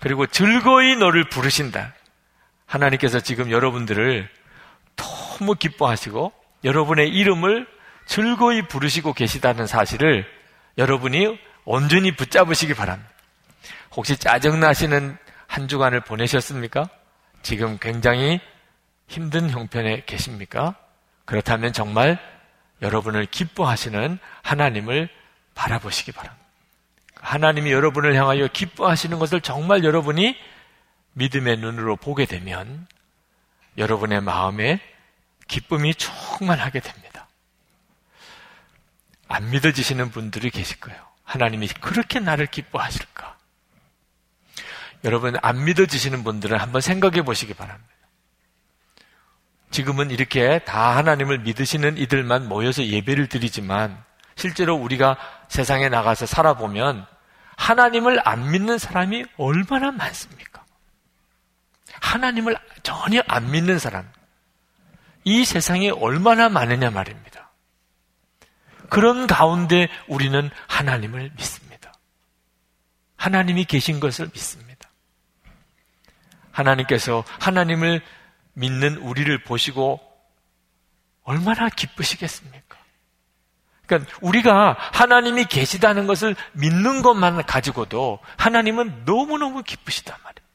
그리고 0.00 0.26
즐거이 0.26 0.96
너를 0.96 1.28
부르신다. 1.28 1.94
하나님께서 2.66 3.20
지금 3.20 3.50
여러분들을 3.50 4.28
너무 4.96 5.54
기뻐하시고 5.54 6.32
여러분의 6.64 7.08
이름을 7.08 7.66
즐거이 8.06 8.62
부르시고 8.62 9.12
계시다는 9.12 9.66
사실을 9.66 10.26
여러분이 10.76 11.38
온전히 11.64 12.14
붙잡으시기 12.16 12.74
바랍니다. 12.74 13.10
혹시 13.94 14.16
짜증나시는 14.16 15.16
한 15.46 15.68
주간을 15.68 16.00
보내셨습니까? 16.00 16.88
지금 17.42 17.78
굉장히 17.78 18.40
힘든 19.06 19.50
형편에 19.50 20.04
계십니까? 20.06 20.74
그렇다면 21.24 21.72
정말 21.72 22.18
여러분을 22.82 23.26
기뻐하시는 23.26 24.18
하나님을 24.42 25.08
바라보시기 25.54 26.12
바랍니다. 26.12 26.47
하나님이 27.20 27.72
여러분을 27.72 28.14
향하여 28.14 28.46
기뻐하시는 28.48 29.18
것을 29.18 29.40
정말 29.40 29.84
여러분이 29.84 30.36
믿음의 31.14 31.58
눈으로 31.58 31.96
보게 31.96 32.24
되면 32.24 32.86
여러분의 33.76 34.20
마음에 34.20 34.80
기쁨이 35.46 35.94
충만하게 35.94 36.80
됩니다. 36.80 37.28
안 39.28 39.50
믿어지시는 39.50 40.10
분들이 40.10 40.50
계실 40.50 40.80
거예요. 40.80 41.00
하나님이 41.24 41.68
그렇게 41.68 42.20
나를 42.20 42.46
기뻐하실까? 42.46 43.36
여러분, 45.04 45.36
안 45.42 45.64
믿어지시는 45.64 46.24
분들은 46.24 46.58
한번 46.58 46.80
생각해 46.80 47.22
보시기 47.22 47.54
바랍니다. 47.54 47.88
지금은 49.70 50.10
이렇게 50.10 50.60
다 50.60 50.96
하나님을 50.96 51.40
믿으시는 51.40 51.98
이들만 51.98 52.48
모여서 52.48 52.84
예배를 52.84 53.28
드리지만 53.28 54.02
실제로 54.34 54.74
우리가 54.74 55.18
세상에 55.48 55.88
나가서 55.88 56.26
살아보면 56.26 57.06
하나님을 57.56 58.20
안 58.26 58.50
믿는 58.50 58.78
사람이 58.78 59.24
얼마나 59.36 59.90
많습니까? 59.90 60.64
하나님을 62.00 62.56
전혀 62.82 63.22
안 63.26 63.50
믿는 63.50 63.78
사람. 63.78 64.10
이 65.24 65.44
세상에 65.44 65.90
얼마나 65.90 66.48
많으냐 66.48 66.90
말입니다. 66.90 67.50
그런 68.88 69.26
가운데 69.26 69.88
우리는 70.06 70.50
하나님을 70.68 71.32
믿습니다. 71.36 71.92
하나님이 73.16 73.64
계신 73.64 74.00
것을 74.00 74.26
믿습니다. 74.32 74.88
하나님께서 76.52 77.24
하나님을 77.40 78.02
믿는 78.54 78.96
우리를 78.98 79.44
보시고 79.44 80.00
얼마나 81.24 81.68
기쁘시겠습니까? 81.68 82.67
그러니까 83.88 84.18
우리가 84.20 84.76
하나님이 84.92 85.46
계시다는 85.46 86.06
것을 86.06 86.36
믿는 86.52 87.02
것만 87.02 87.44
가지고도 87.46 88.20
하나님은 88.36 89.04
너무너무 89.06 89.62
기쁘시단 89.62 90.14
말이에요. 90.22 90.48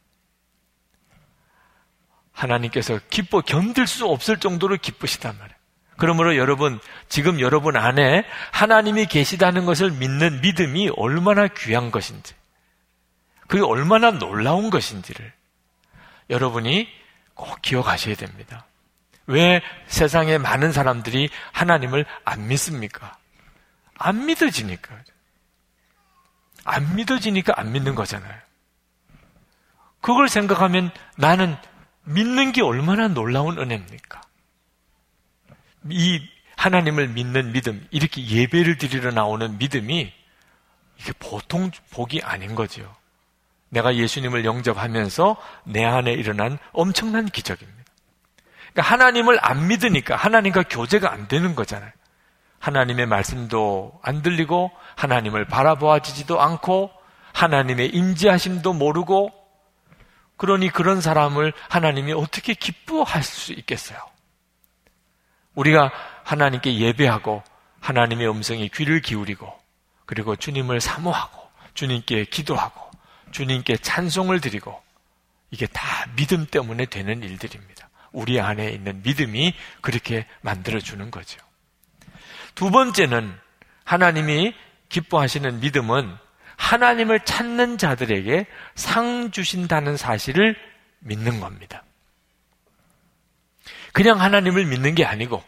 하나님께서 2.32 3.00
기뻐 3.10 3.42
견딜 3.42 3.88
수 3.88 4.06
없을 4.06 4.38
정도로 4.38 4.78
기쁘시단 4.78 5.38
말이에요. 5.38 5.58
그러므로 5.98 6.38
여러분, 6.38 6.80
지금 7.10 7.40
여러분 7.40 7.76
안에 7.76 8.26
하나님이 8.52 9.06
계시다는 9.08 9.66
것을 9.66 9.92
믿는 9.92 10.42
믿음이 10.42 10.92
얼마나 10.96 11.48
귀한 11.48 11.92
것인지, 11.92 12.34
그게 13.48 13.62
얼마나 13.62 14.12
놀라운 14.12 14.70
것인지를 14.70 15.32
여러분이 16.30 16.88
꼭 17.36 17.62
기억하셔야 17.62 18.16
됩니다. 18.16 18.66
왜 19.28 19.62
세상에 19.88 20.38
많은 20.38 20.72
사람들이 20.72 21.30
하나님을 21.52 22.06
안 22.26 22.48
믿습니까? 22.48 23.18
안 24.04 24.26
믿어지니까. 24.26 25.00
안 26.66 26.96
믿어지니까 26.96 27.54
안 27.56 27.72
믿는 27.72 27.96
거잖아요. 27.96 28.38
그걸 30.02 30.28
생각하면 30.28 30.92
나는 31.16 31.56
믿는 32.04 32.52
게 32.52 32.62
얼마나 32.62 33.08
놀라운 33.08 33.58
은혜입니까? 33.58 34.22
이 35.90 36.22
하나님을 36.58 37.08
믿는 37.10 37.54
믿음, 37.54 37.88
이렇게 37.92 38.26
예배를 38.26 38.78
드리러 38.78 39.12
나오는 39.12 39.58
믿음이 39.58 40.14
이게 41.00 41.14
보통 41.20 41.72
복이 41.92 42.22
아닌 42.24 42.56
거죠. 42.56 42.94
내가 43.70 43.96
예수님을 43.96 44.44
영접하면서 44.44 45.38
내 45.64 45.84
안에 45.84 46.12
일어난 46.12 46.60
엄청난 46.74 47.26
기적입니다. 47.26 47.84
그러니까 48.74 48.82
하나님을 48.82 49.40
안 49.42 49.68
믿으니까 49.68 50.18
하나님과 50.18 50.64
교제가 50.64 51.12
안 51.12 51.28
되는 51.30 51.56
거잖아요. 51.56 51.92
하나님의 52.64 53.08
말씀도 53.08 54.00
안 54.02 54.22
들리고 54.22 54.72
하나님을 54.96 55.44
바라보아지지도 55.44 56.40
않고 56.40 56.92
하나님의 57.34 57.90
임재하심도 57.90 58.72
모르고 58.72 59.32
그러니 60.38 60.70
그런 60.70 61.02
사람을 61.02 61.52
하나님이 61.68 62.14
어떻게 62.14 62.54
기뻐할 62.54 63.22
수 63.22 63.52
있겠어요? 63.52 64.00
우리가 65.56 65.92
하나님께 66.24 66.80
예배하고 66.80 67.44
하나님의 67.82 68.30
음성에 68.30 68.70
귀를 68.70 69.02
기울이고 69.02 69.54
그리고 70.06 70.38
주님을 70.38 70.80
사모하고 70.80 71.42
주님께 71.74 72.26
기도하고 72.26 72.92
주님께 73.32 73.76
찬송을 73.76 74.40
드리고 74.40 74.82
이게 75.52 75.68
다 75.68 76.08
믿음 76.16 76.46
때문에 76.46 76.86
되는 76.86 77.24
일들입니다. 77.24 77.90
우리 78.14 78.40
안에 78.40 78.70
있는 78.70 79.02
믿음이 79.04 79.54
그렇게 79.82 80.28
만들어주는 80.42 81.12
거죠. 81.12 81.40
두 82.56 82.72
번째는 82.72 83.34
하나님이 83.84 84.54
기뻐하시는 84.90 85.60
믿음은 85.60 86.16
하나님을 86.56 87.22
찾는 87.22 87.78
자들에게 87.78 88.46
상 88.76 89.32
주신다는 89.32 89.98
사실을 89.98 90.56
믿는 91.00 91.40
겁니다. 91.40 91.84
그냥 93.92 94.22
하나님을 94.22 94.66
믿는 94.66 94.96
게 94.96 95.06
아니고 95.06 95.44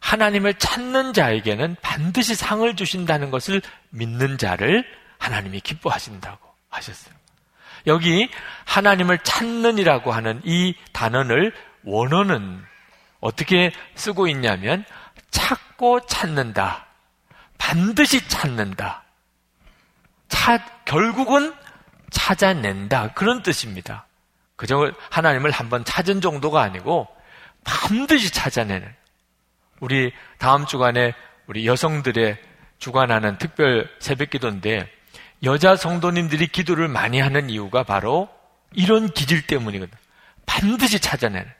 하나님을 0.00 0.54
찾는 0.54 1.12
자에게는 1.12 1.76
반드시 1.82 2.34
상을 2.34 2.76
주신다는 2.76 3.30
것을 3.30 3.60
믿는 3.90 4.38
자를 4.38 4.84
하나님이 5.18 5.60
기뻐하신다고 5.60 6.48
하셨어요. 6.68 7.14
여기 7.86 8.28
하나님을 8.64 9.18
찾는이라고 9.18 10.12
하는 10.12 10.40
이 10.44 10.74
단어를 10.92 11.52
원어는 11.84 12.62
어떻게 13.20 13.72
쓰고 13.94 14.28
있냐면 14.28 14.84
찾고 15.30 16.06
찾는다. 16.06 16.86
반드시 17.58 18.26
찾는다. 18.28 19.04
찾, 20.28 20.84
결국은 20.84 21.54
찾아낸다. 22.10 23.12
그런 23.14 23.42
뜻입니다. 23.42 24.06
그저 24.56 24.92
하나님을 25.10 25.50
한번 25.50 25.84
찾은 25.84 26.20
정도가 26.20 26.62
아니고 26.62 27.08
반드시 27.64 28.30
찾아내는. 28.30 28.92
우리 29.80 30.12
다음 30.38 30.66
주간에 30.66 31.14
우리 31.46 31.66
여성들의 31.66 32.38
주관하는 32.78 33.38
특별 33.38 33.88
새벽 34.00 34.30
기도인데 34.30 34.90
여자 35.42 35.76
성도님들이 35.76 36.48
기도를 36.48 36.88
많이 36.88 37.20
하는 37.20 37.50
이유가 37.50 37.82
바로 37.82 38.28
이런 38.72 39.10
기질 39.12 39.46
때문이거든. 39.46 39.96
반드시 40.46 41.00
찾아내는. 41.00 41.50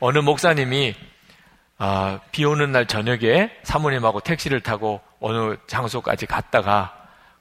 어느 0.00 0.18
목사님이 0.18 0.94
아, 1.78 2.18
비 2.32 2.44
오는 2.44 2.72
날 2.72 2.86
저녁에 2.86 3.52
사모님하고 3.62 4.20
택시를 4.20 4.60
타고 4.60 5.00
어느 5.20 5.56
장소까지 5.68 6.26
갔다가 6.26 6.94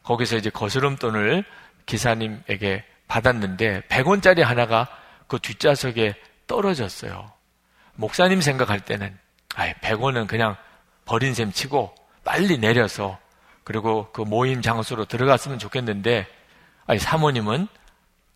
거기서 0.04 0.38
이제 0.38 0.50
거스름돈을 0.52 1.44
기사님에게 1.88 2.86
받았는데 3.08 3.82
100원짜리 3.90 4.44
하나가 4.44 4.88
그 5.28 5.40
뒷좌석에 5.40 6.16
떨어졌어요. 6.46 7.32
목사님 7.96 8.42
생각할 8.42 8.80
때는 8.82 9.18
아 9.56 9.74
100원은 9.82 10.28
그냥 10.28 10.56
버린 11.06 11.34
셈 11.34 11.52
치고 11.52 11.96
빨리 12.24 12.60
내려서 12.60 13.18
그리고 13.64 14.12
그 14.12 14.22
모임 14.22 14.62
장소로 14.62 15.06
들어갔으면 15.06 15.58
좋겠는데 15.58 16.28
아니 16.86 17.00
사모님은 17.00 17.68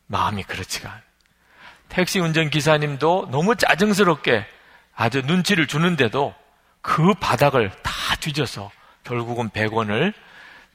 마음이 0.08 0.43
그렇지가 0.43 0.89
않아요. 0.89 1.03
택시 1.89 2.20
운전 2.20 2.50
기사님도 2.50 3.29
너무 3.31 3.55
짜증스럽게 3.55 4.46
아주 5.01 5.24
눈치를 5.24 5.65
주는데도 5.65 6.36
그 6.81 7.15
바닥을 7.15 7.72
다 7.81 7.91
뒤져서 8.20 8.70
결국은 9.03 9.50
100원을 9.50 10.13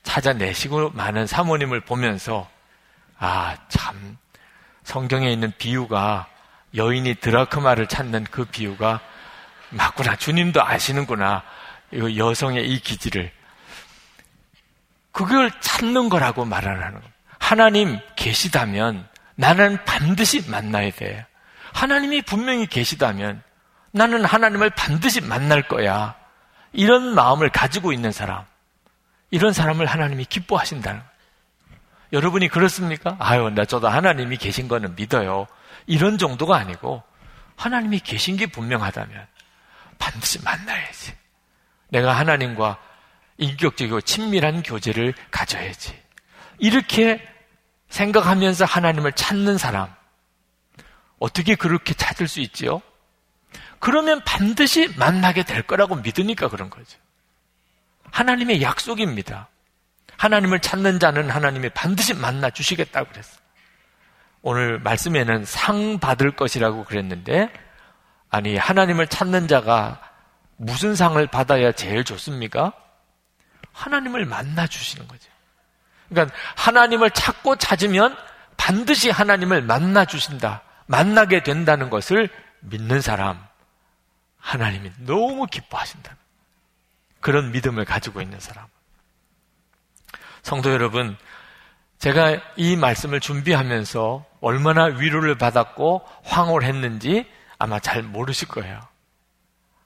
찾아내시고 0.03 0.91
많은 0.91 1.29
사모님을 1.29 1.83
보면서 1.83 2.51
아, 3.21 3.57
참 3.69 4.19
성경에 4.83 5.31
있는 5.31 5.53
비유가 5.59 6.27
여인이 6.75 7.15
드라크마를 7.21 7.87
찾는 7.87 8.25
그 8.25 8.45
비유가 8.47 8.99
맞구나. 9.71 10.17
주님도 10.17 10.61
아시는구나. 10.61 11.45
이 11.93 12.19
여성의 12.19 12.69
이 12.69 12.81
기질을. 12.81 13.31
그걸 15.13 15.53
찾는 15.61 16.09
거라고 16.09 16.45
말하는. 16.45 17.01
하나님 17.39 18.01
계시다면 18.17 19.09
나는 19.37 19.85
반드시 19.85 20.51
만나야 20.51 20.91
돼. 20.91 21.25
하나님이 21.73 22.23
분명히 22.23 22.67
계시다면 22.67 23.46
나는 23.93 24.25
하나님을 24.25 24.71
반드시 24.71 25.21
만날 25.21 25.67
거야. 25.69 26.15
이런 26.73 27.15
마음을 27.15 27.51
가지고 27.51 27.93
있는 27.93 28.13
사람. 28.13 28.45
이런 29.31 29.53
사람을 29.53 29.87
하나님이 29.87 30.25
기뻐하신다는. 30.27 31.03
여러분이 32.13 32.49
그렇습니까? 32.49 33.17
아유, 33.19 33.51
나 33.51 33.65
저도 33.65 33.89
하나님이 33.89 34.37
계신 34.37 34.69
거는 34.69 34.95
믿어요. 34.95 35.47
이런 35.87 36.19
정도가 36.19 36.57
아니고 36.57 37.03
하나님이 37.57 38.01
계신 38.01 38.37
게 38.37 38.47
분명하다면 38.47 39.27
반드시 39.99 40.43
만나야지. 40.43 41.15
내가 41.89 42.13
하나님과 42.13 42.79
인격적이고 43.39 44.03
친밀한 44.03 44.63
교제를 44.63 45.15
가져야지. 45.31 46.01
이렇게 46.59 47.27
생각하면서 47.89 48.65
하나님을 48.65 49.13
찾는 49.13 49.59
사람, 49.59 49.95
어떻게 51.19 51.55
그렇게 51.55 51.95
찾을 51.95 52.29
수 52.29 52.41
있지요? 52.41 52.83
그러면 53.79 54.23
반드시 54.25 54.89
만나게 54.97 55.45
될 55.45 55.63
거라고 55.63 55.97
믿으니까 55.97 56.49
그런 56.49 56.71
거죠. 56.71 56.99
하나님의 58.11 58.63
약속입니다. 58.63 59.49
하나님을 60.17 60.61
찾는 60.61 60.99
자는 60.99 61.31
하나님이 61.31 61.69
반드시 61.71 62.15
만나 62.15 62.51
주시겠다고 62.51 63.11
그랬어요. 63.11 63.39
오늘 64.43 64.79
말씀에는 64.79 65.45
상 65.45 65.99
받을 65.99 66.31
것이라고 66.31 66.85
그랬는데, 66.85 67.51
아니, 68.31 68.57
하나님을 68.57 69.09
찾는 69.09 69.49
자가 69.49 70.01
무슨 70.57 70.95
상을 70.95 71.25
받아야 71.27 71.73
제일 71.73 72.05
좋습니까? 72.05 72.73
하나님을 73.73 74.25
만나 74.25 74.67
주시는 74.67 75.07
거죠. 75.07 75.29
그러니까 76.09 76.35
하나님을 76.57 77.11
찾고 77.11 77.57
찾으면 77.57 78.17
반드시 78.57 79.11
하나님을 79.11 79.63
만나 79.63 80.05
주신다. 80.05 80.63
만나게 80.87 81.43
된다는 81.43 81.91
것을 81.91 82.31
믿는 82.61 83.01
사람, 83.01 83.45
하나님이 84.47 84.93
너무 84.99 85.47
기뻐하신다. 85.47 86.17
그런 87.21 87.51
믿음을 87.51 87.85
가지고 87.85 88.21
있는 88.21 88.39
사람. 88.39 88.65
성도 90.43 90.71
여러분, 90.71 91.17
제가 91.99 92.41
이 92.55 92.77
말씀을 92.77 93.19
준비하면서 93.19 94.25
얼마나 94.41 94.85
위로를 94.85 95.37
받았고 95.37 96.07
황홀했는지 96.23 97.29
아마 97.59 97.81
잘 97.81 98.05
모르실 98.05 98.47
거예요. 98.47 98.81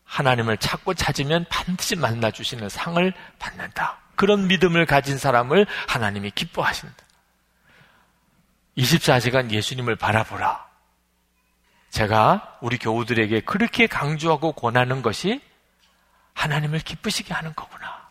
하나님을 0.05 0.59
찾고 0.59 0.92
찾으면 0.92 1.46
반드시 1.49 1.96
만나주시는 1.96 2.68
상을 2.68 3.14
받는다. 3.38 3.99
그런 4.14 4.46
믿음을 4.46 4.85
가진 4.85 5.16
사람을 5.16 5.66
하나님이 5.88 6.33
기뻐하신다. 6.33 6.96
24시간 8.77 9.51
예수님을 9.51 9.96
바라보라. 9.96 10.69
제가 11.90 12.59
우리 12.61 12.79
교우들에게 12.79 13.40
그렇게 13.40 13.87
강조하고 13.87 14.53
권하는 14.53 15.03
것이 15.03 15.40
하나님을 16.35 16.79
기쁘시게 16.79 17.35
하는 17.35 17.53
거구나. 17.55 18.11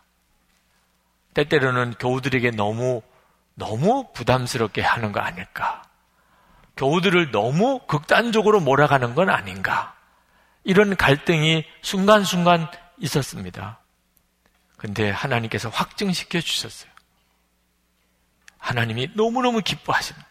때때로는 1.34 1.96
교우들에게 2.00 2.52
너무, 2.52 3.02
너무 3.56 4.12
부담스럽게 4.14 4.82
하는 4.82 5.12
거 5.12 5.22
아닐까. 5.22 5.84
교우들을 6.76 7.32
너무 7.32 7.80
극단적으로 7.88 8.60
몰아가는 8.60 9.16
건 9.16 9.30
아닌가. 9.30 9.96
이런 10.64 10.96
갈등이 10.96 11.66
순간순간 11.82 12.70
있었습니다. 12.98 13.80
근데 14.78 15.10
하나님께서 15.10 15.70
확증시켜 15.70 16.40
주셨어요. 16.42 16.92
하나님이 18.58 19.12
너무너무 19.16 19.62
기뻐하십니다. 19.62 20.28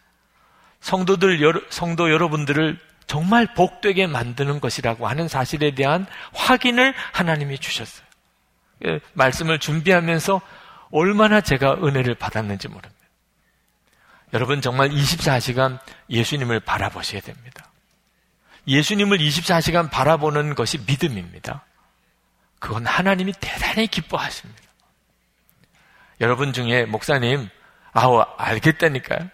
성도들, 0.80 1.66
성도 1.70 2.11
여러분들을 2.11 2.78
정말 3.08 3.52
복되게 3.54 4.06
만드는 4.06 4.60
것이라고 4.60 5.08
하는 5.08 5.26
사실에 5.26 5.74
대한 5.74 6.06
확인을 6.34 6.94
하나님이 7.12 7.58
주셨어요. 7.58 8.06
예, 8.86 9.00
말씀을 9.14 9.58
준비하면서 9.58 10.40
얼마나 10.92 11.40
제가 11.40 11.74
은혜를 11.82 12.14
받았는지 12.14 12.68
모릅니다. 12.68 12.94
여러분 14.34 14.60
정말 14.60 14.90
24시간 14.90 15.80
예수님을 16.10 16.60
바라보셔야 16.60 17.22
됩니다. 17.22 17.64
예수님을 18.66 19.18
24시간 19.18 19.90
바라보는 19.90 20.54
것이 20.54 20.78
믿음입니다. 20.86 21.64
그건 22.58 22.86
하나님이 22.86 23.32
대단히 23.40 23.86
기뻐하십니다. 23.86 24.62
여러분 26.20 26.52
중에 26.52 26.84
목사님, 26.84 27.48
아우, 27.92 28.22
알겠다니까요. 28.36 29.30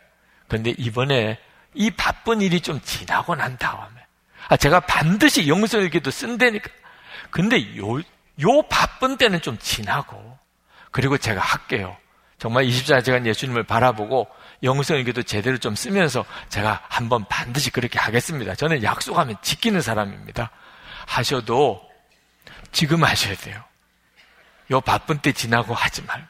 그런데 0.46 0.74
이번에 0.78 1.40
이 1.74 1.90
바쁜 1.90 2.40
일이 2.40 2.60
좀 2.60 2.80
지나고 2.82 3.34
난 3.34 3.56
다음에, 3.58 4.06
아, 4.48 4.56
제가 4.56 4.80
반드시 4.80 5.48
영성일기도 5.48 6.10
쓴다니까. 6.10 6.70
근데 7.30 7.76
요, 7.76 7.98
요 7.98 8.62
바쁜 8.68 9.16
때는 9.16 9.40
좀 9.42 9.58
지나고, 9.58 10.38
그리고 10.90 11.18
제가 11.18 11.40
할게요. 11.40 11.96
정말 12.38 12.64
24시간 12.66 13.26
예수님을 13.26 13.62
바라보고 13.64 14.28
영성일기도 14.62 15.22
제대로 15.22 15.58
좀 15.58 15.74
쓰면서 15.74 16.24
제가 16.48 16.82
한번 16.88 17.24
반드시 17.28 17.70
그렇게 17.70 17.98
하겠습니다. 17.98 18.54
저는 18.54 18.82
약속하면 18.82 19.36
지키는 19.42 19.80
사람입니다. 19.80 20.50
하셔도 21.06 21.82
지금 22.72 23.04
하셔야 23.04 23.34
돼요. 23.36 23.62
요 24.70 24.80
바쁜 24.80 25.18
때 25.18 25.32
지나고 25.32 25.74
하지 25.74 26.02
말. 26.02 26.26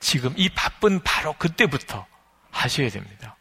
지금 0.00 0.34
이 0.36 0.48
바쁜 0.48 1.00
바로 1.00 1.32
그때부터 1.34 2.06
하셔야 2.50 2.90
됩니다. 2.90 3.36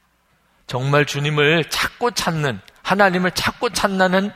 정말 0.71 1.05
주님을 1.05 1.65
찾고 1.65 2.11
찾는 2.11 2.61
하나님을 2.81 3.31
찾고 3.31 3.71
찾나는 3.71 4.31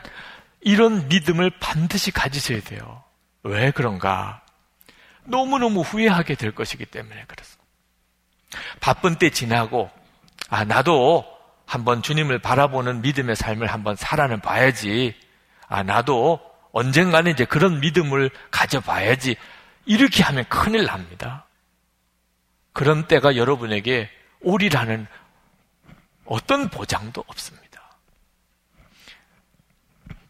이런 0.60 1.08
믿음을 1.08 1.50
반드시 1.60 2.10
가지셔야 2.10 2.60
돼요. 2.60 3.02
왜 3.42 3.70
그런가? 3.70 4.42
너무너무 5.24 5.80
후회하게 5.80 6.34
될 6.34 6.54
것이기 6.54 6.84
때문에 6.84 7.24
그렇습니다. 7.26 7.64
바쁜 8.80 9.16
때 9.16 9.30
지나고, 9.30 9.90
아, 10.50 10.64
나도 10.64 11.24
한번 11.64 12.02
주님을 12.02 12.40
바라보는 12.40 13.00
믿음의 13.00 13.34
삶을 13.34 13.68
한번 13.68 13.96
살아는 13.96 14.40
봐야지. 14.40 15.14
아, 15.68 15.84
나도 15.84 16.38
언젠가는 16.70 17.32
이제 17.32 17.46
그런 17.46 17.80
믿음을 17.80 18.28
가져봐야지. 18.50 19.36
이렇게 19.86 20.22
하면 20.22 20.44
큰일 20.50 20.84
납니다. 20.84 21.46
그런 22.74 23.06
때가 23.06 23.36
여러분에게 23.36 24.10
오리라는 24.42 25.06
어떤 26.26 26.68
보장도 26.68 27.24
없습니다. 27.26 27.66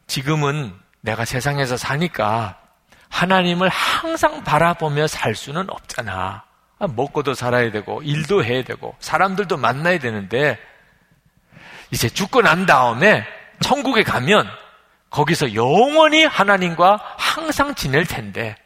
지금은 0.06 0.74
내가 1.00 1.24
세상에서 1.24 1.76
사니까 1.76 2.60
하나님을 3.08 3.68
항상 3.68 4.44
바라보며 4.44 5.06
살 5.06 5.34
수는 5.34 5.70
없잖아. 5.70 6.44
아, 6.78 6.86
먹고도 6.86 7.34
살아야 7.34 7.70
되고, 7.70 8.02
일도 8.02 8.44
해야 8.44 8.62
되고, 8.62 8.94
사람들도 9.00 9.56
만나야 9.56 9.98
되는데, 9.98 10.58
이제 11.90 12.08
죽고 12.08 12.42
난 12.42 12.66
다음에 12.66 13.26
천국에 13.60 14.02
가면 14.02 14.46
거기서 15.08 15.54
영원히 15.54 16.24
하나님과 16.24 17.14
항상 17.16 17.74
지낼 17.74 18.04
텐데, 18.04 18.56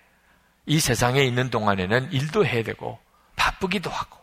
이 0.66 0.81
세상에 0.81 1.23
있는 1.23 1.51
동안에는 1.51 2.11
일도 2.11 2.45
해야 2.45 2.64
되고, 2.64 2.99
바쁘기도 3.37 3.90
하고, 3.90 4.19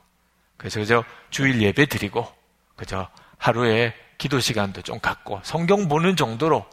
그래서 0.58 0.80
그저 0.80 1.04
주일 1.30 1.62
예배 1.62 1.86
드리고, 1.86 2.37
그저 2.78 3.10
하루에 3.38 3.94
기도 4.18 4.40
시간도 4.40 4.82
좀 4.82 5.00
갖고, 5.00 5.42
성경 5.44 5.90
보는 5.90 6.16
정도로 6.16 6.66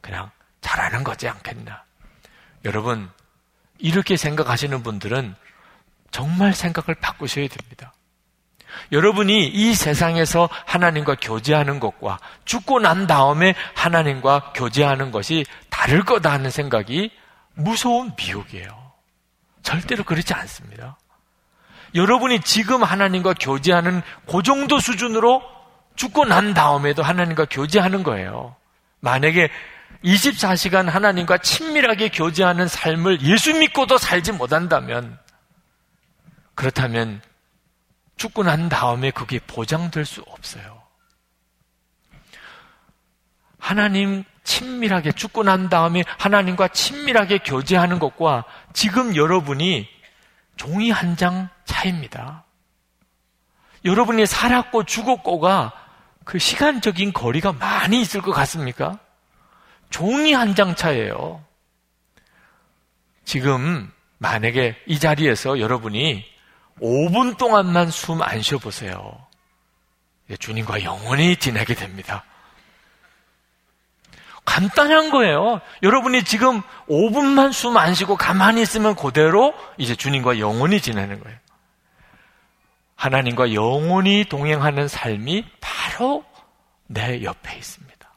그냥 0.00 0.30
잘하는 0.60 1.02
거지 1.02 1.28
않겠나. 1.28 1.82
여러분, 2.64 3.10
이렇게 3.78 4.16
생각하시는 4.16 4.82
분들은 4.82 5.34
정말 6.10 6.52
생각을 6.52 6.94
바꾸셔야 7.00 7.48
됩니다. 7.48 7.92
여러분이 8.90 9.48
이 9.48 9.74
세상에서 9.74 10.48
하나님과 10.66 11.16
교제하는 11.20 11.80
것과 11.80 12.18
죽고 12.44 12.80
난 12.80 13.06
다음에 13.06 13.54
하나님과 13.74 14.52
교제하는 14.54 15.10
것이 15.10 15.44
다를 15.68 16.04
거다 16.04 16.32
하는 16.32 16.50
생각이 16.50 17.10
무서운 17.54 18.12
미혹이에요. 18.16 18.92
절대로 19.62 20.04
그렇지 20.04 20.32
않습니다. 20.34 20.98
여러분이 21.94 22.40
지금 22.40 22.82
하나님과 22.82 23.34
교제하는 23.34 24.02
그 24.26 24.42
정도 24.42 24.78
수준으로 24.78 25.42
죽고 25.96 26.24
난 26.24 26.54
다음에도 26.54 27.02
하나님과 27.02 27.46
교제하는 27.50 28.02
거예요. 28.02 28.56
만약에 29.00 29.50
24시간 30.04 30.86
하나님과 30.86 31.38
친밀하게 31.38 32.08
교제하는 32.08 32.66
삶을 32.66 33.22
예수 33.22 33.54
믿고도 33.54 33.98
살지 33.98 34.32
못한다면 34.32 35.18
그렇다면 36.54 37.20
죽고 38.16 38.42
난 38.42 38.68
다음에 38.68 39.10
그게 39.10 39.38
보장될 39.46 40.04
수 40.04 40.22
없어요. 40.22 40.82
하나님 43.58 44.24
친밀하게 44.44 45.12
죽고 45.12 45.44
난 45.44 45.68
다음에 45.68 46.04
하나님과 46.18 46.68
친밀하게 46.68 47.38
교제하는 47.38 47.98
것과 47.98 48.44
지금 48.72 49.14
여러분이 49.14 49.88
종이 50.56 50.90
한 50.90 51.16
장 51.16 51.48
차입니다. 51.64 52.44
여러분이 53.84 54.26
살았고 54.26 54.84
죽었고가 54.84 55.72
그 56.24 56.38
시간적인 56.38 57.12
거리가 57.12 57.52
많이 57.52 58.00
있을 58.00 58.22
것 58.22 58.32
같습니까? 58.32 58.98
종이 59.90 60.32
한 60.32 60.54
장 60.54 60.74
차예요. 60.74 61.44
지금 63.24 63.90
만약에 64.18 64.76
이 64.86 64.98
자리에서 64.98 65.58
여러분이 65.60 66.24
5분 66.80 67.36
동안만 67.38 67.90
숨 67.90 68.22
안 68.22 68.40
쉬어보세요. 68.40 69.26
주님과 70.38 70.82
영원히 70.84 71.36
지내게 71.36 71.74
됩니다. 71.74 72.24
간단한 74.44 75.10
거예요. 75.10 75.60
여러분이 75.82 76.24
지금 76.24 76.62
5분만 76.88 77.52
숨 77.52 77.76
안 77.76 77.94
쉬고 77.94 78.16
가만히 78.16 78.62
있으면 78.62 78.94
그대로 78.96 79.54
이제 79.78 79.94
주님과 79.94 80.38
영원히 80.38 80.80
지내는 80.80 81.20
거예요. 81.20 81.38
하나님과 83.02 83.52
영원히 83.52 84.24
동행하는 84.28 84.86
삶이 84.86 85.44
바로 85.60 86.24
내 86.86 87.24
옆에 87.24 87.56
있습니다. 87.56 88.12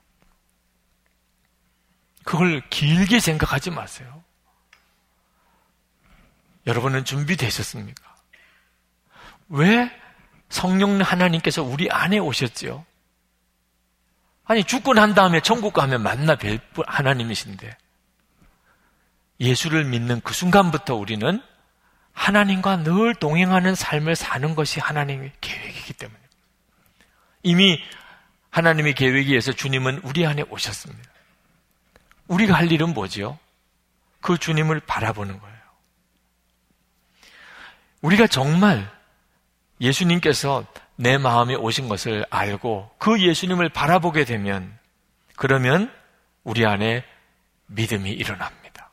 그걸 2.23 2.61
길게 2.69 3.19
생각하지 3.19 3.71
마세요. 3.71 4.23
여러분은 6.67 7.03
준비되셨습니까? 7.03 8.15
왜 9.49 9.89
성령 10.49 11.01
하나님께서 11.01 11.63
우리 11.63 11.89
안에 11.89 12.19
오셨지요? 12.19 12.85
아니, 14.43 14.63
죽고 14.63 14.93
난 14.93 15.15
다음에 15.15 15.41
천국 15.41 15.73
가면 15.73 16.03
만나 16.03 16.35
뵐 16.35 16.59
하나님이신데, 16.85 17.75
예수를 19.39 19.85
믿는 19.85 20.21
그 20.21 20.35
순간부터 20.35 20.93
우리는 20.93 21.41
하나님과 22.15 22.78
늘 22.78 23.13
동행하는 23.13 23.75
삶을 23.75 24.15
사는 24.15 24.56
것이 24.56 24.80
하나님의 24.80 25.32
계획이기 25.41 25.93
때문에. 25.93 26.19
이미 27.43 27.80
하나님의 28.49 28.95
계획에 28.95 29.30
의해서 29.30 29.51
주님은 29.51 29.99
우리 30.04 30.25
안에 30.25 30.43
오셨습니다. 30.49 31.10
우리가 32.28 32.56
할 32.56 32.71
일은 32.71 32.93
뭐지요? 32.93 33.38
그 34.21 34.38
주님을 34.38 34.80
바라보는 34.80 35.39
거예요. 35.39 35.56
우리가 38.01 38.28
정말 38.28 38.89
예수님께서 39.82 40.65
내 40.95 41.17
마음에 41.17 41.54
오신 41.54 41.89
것을 41.89 42.25
알고 42.30 42.95
그 42.97 43.21
예수님을 43.21 43.69
바라보게 43.69 44.23
되면 44.23 44.80
그러면 45.36 45.93
우리 46.43 46.65
안에 46.65 47.04
믿음이 47.67 48.10
일어납니다. 48.12 48.89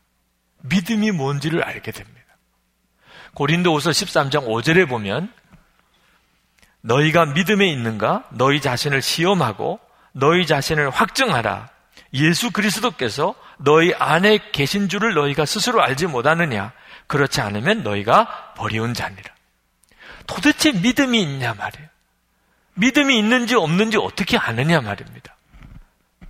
믿음이 0.63 1.13
뭔지를 1.13 1.63
알게 1.63 1.93
됩니다. 1.93 2.22
고린도후서 3.35 3.91
13장 3.91 4.47
5절에 4.47 4.89
보면 4.89 5.33
너희가 6.83 7.27
믿음에 7.27 7.69
있는가? 7.69 8.25
너희 8.31 8.61
자신을 8.61 9.03
시험하고 9.03 9.81
너희 10.13 10.47
자신을 10.47 10.91
확증하라. 10.91 11.71
예수 12.15 12.51
그리스도께서 12.51 13.35
너희 13.59 13.95
안에 13.95 14.51
계신 14.53 14.89
줄을 14.89 15.15
너희가 15.15 15.47
스스로 15.47 15.83
알지 15.83 16.07
못하느냐? 16.07 16.73
그렇지 17.07 17.41
않으면 17.41 17.83
너희가 17.83 18.55
버리운 18.57 18.93
자니라. 18.95 19.35
도대체 20.27 20.73
믿음이 20.73 21.23
있냐 21.23 21.55
말이에요. 21.55 21.89
믿음이 22.75 23.19
있는지 23.19 23.55
없는지 23.55 23.97
어떻게 23.99 24.37
아느냐 24.37 24.81
말입니다. 24.81 25.37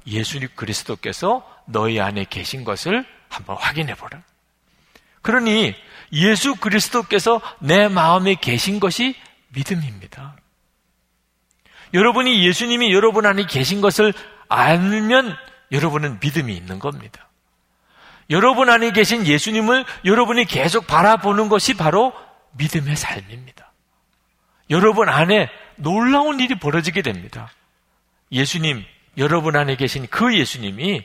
예수 0.06 0.40
그리스도께서 0.54 1.48
너희 1.66 2.00
안에 2.00 2.26
계신 2.28 2.64
것을 2.64 3.04
한번 3.28 3.56
확인해 3.56 3.94
보라. 3.94 4.22
그러니 5.22 5.74
예수 6.12 6.54
그리스도께서 6.56 7.40
내 7.58 7.88
마음에 7.88 8.34
계신 8.34 8.80
것이 8.80 9.14
믿음입니다. 9.48 10.36
여러분이 11.94 12.46
예수님이 12.46 12.92
여러분 12.92 13.26
안에 13.26 13.46
계신 13.46 13.80
것을 13.80 14.12
알면 14.48 15.34
여러분은 15.72 16.18
믿음이 16.20 16.54
있는 16.54 16.78
겁니다. 16.78 17.28
여러분 18.30 18.70
안에 18.70 18.92
계신 18.92 19.26
예수님을 19.26 19.84
여러분이 20.04 20.44
계속 20.46 20.86
바라보는 20.86 21.48
것이 21.48 21.76
바로 21.76 22.12
믿음의 22.52 22.96
삶입니다. 22.96 23.72
여러분 24.70 25.08
안에 25.08 25.50
놀라운 25.76 26.40
일이 26.40 26.58
벌어지게 26.58 27.02
됩니다. 27.02 27.50
예수님, 28.30 28.84
여러분 29.18 29.56
안에 29.56 29.76
계신 29.76 30.06
그 30.06 30.36
예수님이 30.36 31.04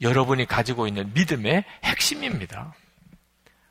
여러분이 0.00 0.46
가지고 0.46 0.86
있는 0.86 1.12
믿음의 1.14 1.64
핵심입니다. 1.84 2.74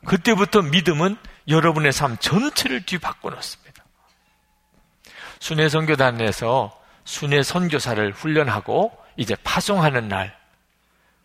그때부터 0.05 0.61
믿음은 0.61 1.17
여러분의 1.47 1.91
삶 1.91 2.17
전체를 2.17 2.85
뒤바꿔 2.85 3.29
놓습니다. 3.29 3.83
순회 5.39 5.69
선교단에서 5.69 6.79
순회 7.03 7.43
선교사를 7.43 8.11
훈련하고 8.13 8.95
이제 9.17 9.35
파송하는 9.43 10.07
날, 10.07 10.37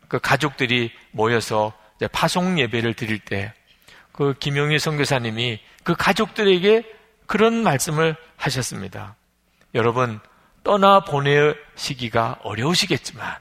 그 0.09 0.19
가족들이 0.19 0.93
모여서 1.11 1.73
파송 2.13 2.59
예배를 2.59 2.95
드릴 2.95 3.19
때, 3.19 3.53
그 4.13 4.35
김용희 4.39 4.79
선교사님이 4.79 5.61
그 5.85 5.95
가족들에게 5.95 6.85
그런 7.27 7.63
말씀을 7.63 8.17
하셨습니다. 8.37 9.17
여러분, 9.75 10.21
떠나 10.65 11.01
보내시기가 11.01 12.39
어려우시겠지만, 12.43 13.37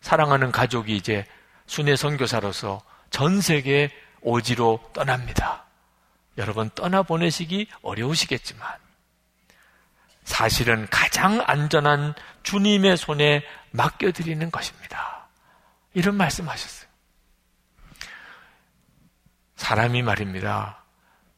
사랑하는 0.00 0.52
가족이 0.52 0.96
이제 0.96 1.26
순회 1.66 1.96
선교사로서 1.96 2.80
전 3.10 3.40
세계 3.40 3.90
오지로 4.22 4.80
떠납니다. 4.92 5.64
여러분, 6.38 6.70
떠나 6.74 7.02
보내시기 7.02 7.68
어려우시겠지만, 7.82 8.68
사실은 10.24 10.86
가장 10.90 11.42
안전한 11.46 12.14
주님의 12.42 12.96
손에 12.96 13.44
맡겨드리는 13.72 14.50
것입니다. 14.50 15.28
이런 15.94 16.16
말씀 16.16 16.48
하셨어요. 16.48 16.88
사람이 19.56 20.02
말입니다. 20.02 20.82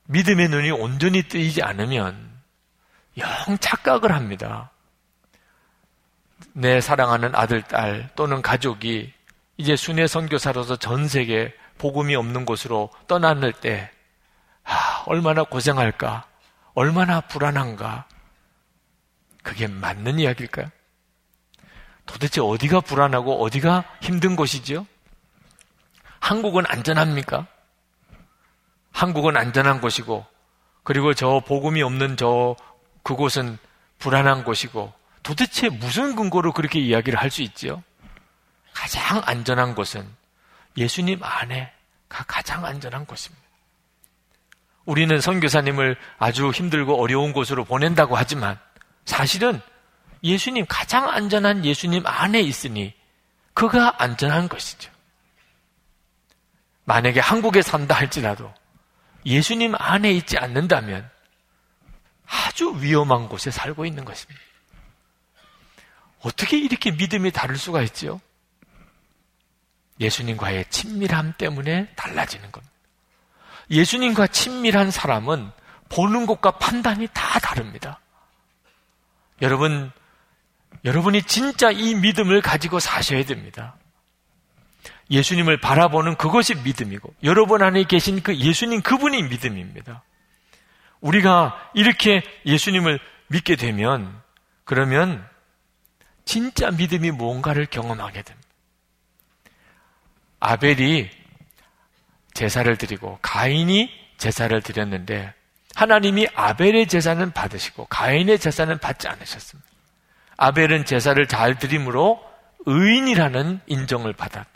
믿음의 0.04 0.48
눈이 0.48 0.70
온전히 0.70 1.22
뜨이지 1.22 1.62
않으면 1.62 2.34
영 3.18 3.28
착각을 3.58 4.12
합니다. 4.12 4.70
내 6.52 6.80
사랑하는 6.80 7.34
아들, 7.34 7.62
딸 7.62 8.10
또는 8.14 8.42
가족이 8.42 9.12
이제 9.56 9.76
순회 9.76 10.06
선교사로서 10.06 10.76
전 10.76 11.08
세계 11.08 11.54
복음이 11.78 12.14
없는 12.14 12.44
곳으로 12.44 12.90
떠나는 13.06 13.52
때 13.60 13.90
아, 14.64 15.02
얼마나 15.06 15.42
고생할까? 15.44 16.26
얼마나 16.74 17.20
불안한가? 17.20 18.06
그게 19.42 19.66
맞는 19.66 20.18
이야기일까요? 20.18 20.70
도대체 22.06 22.40
어디가 22.40 22.80
불안하고 22.80 23.42
어디가 23.42 23.84
힘든 24.00 24.36
곳이죠? 24.36 24.86
한국은 26.20 26.64
안전합니까? 26.66 27.46
한국은 28.92 29.36
안전한 29.36 29.80
곳이고, 29.80 30.24
그리고 30.82 31.12
저 31.14 31.40
복음이 31.46 31.82
없는 31.82 32.16
저 32.16 32.56
그곳은 33.02 33.58
불안한 33.98 34.44
곳이고, 34.44 34.92
도대체 35.22 35.68
무슨 35.68 36.14
근거로 36.16 36.52
그렇게 36.52 36.78
이야기를 36.80 37.18
할 37.18 37.30
수 37.30 37.42
있지요? 37.42 37.82
가장 38.72 39.20
안전한 39.24 39.74
곳은 39.74 40.06
예수님 40.76 41.22
안에가 41.22 42.24
가장 42.26 42.64
안전한 42.64 43.06
곳입니다. 43.06 43.44
우리는 44.84 45.20
선교사님을 45.20 45.96
아주 46.18 46.50
힘들고 46.50 47.00
어려운 47.00 47.32
곳으로 47.32 47.64
보낸다고 47.64 48.16
하지만 48.16 48.58
사실은 49.04 49.60
예수님 50.22 50.66
가장 50.68 51.08
안전한 51.08 51.64
예수님 51.64 52.06
안에 52.06 52.40
있으니 52.40 52.94
그가 53.54 54.02
안전한 54.02 54.48
것이죠. 54.48 54.90
만약에 56.84 57.20
한국에 57.20 57.62
산다 57.62 57.94
할지라도 57.94 58.52
예수님 59.24 59.74
안에 59.78 60.12
있지 60.12 60.36
않는다면 60.36 61.08
아주 62.26 62.74
위험한 62.80 63.28
곳에 63.28 63.50
살고 63.50 63.86
있는 63.86 64.04
것입니다. 64.04 64.40
어떻게 66.20 66.58
이렇게 66.58 66.90
믿음이 66.90 67.30
다를 67.30 67.56
수가 67.56 67.82
있지요? 67.82 68.20
예수님과의 70.00 70.66
친밀함 70.70 71.34
때문에 71.38 71.88
달라지는 71.94 72.50
겁니다. 72.50 72.74
예수님과 73.70 74.26
친밀한 74.26 74.90
사람은 74.90 75.50
보는 75.88 76.26
것과 76.26 76.52
판단이 76.52 77.08
다 77.12 77.38
다릅니다. 77.38 78.00
여러분, 79.42 79.90
여러분이 80.84 81.22
진짜 81.22 81.70
이 81.70 81.94
믿음을 81.94 82.40
가지고 82.42 82.80
사셔야 82.80 83.24
됩니다. 83.24 83.76
예수님을 85.10 85.60
바라보는 85.60 86.16
그것이 86.16 86.54
믿음이고, 86.56 87.14
여러분 87.22 87.62
안에 87.62 87.84
계신 87.84 88.22
그 88.22 88.36
예수님 88.36 88.82
그분이 88.82 89.22
믿음입니다. 89.24 90.02
우리가 91.00 91.70
이렇게 91.74 92.22
예수님을 92.46 92.98
믿게 93.28 93.56
되면, 93.56 94.20
그러면 94.64 95.26
진짜 96.24 96.70
믿음이 96.70 97.10
뭔가를 97.10 97.66
경험하게 97.66 98.22
됩니다. 98.22 98.43
아벨이 100.44 101.08
제사를 102.34 102.76
드리고 102.76 103.18
가인이 103.22 103.90
제사를 104.18 104.60
드렸는데 104.60 105.32
하나님이 105.74 106.28
아벨의 106.34 106.86
제사는 106.86 107.32
받으시고 107.32 107.86
가인의 107.86 108.38
제사는 108.38 108.78
받지 108.78 109.08
않으셨습니다. 109.08 109.68
아벨은 110.36 110.84
제사를 110.84 111.26
잘 111.26 111.58
드림으로 111.58 112.22
의인이라는 112.66 113.60
인정을 113.66 114.12
받았. 114.12 114.46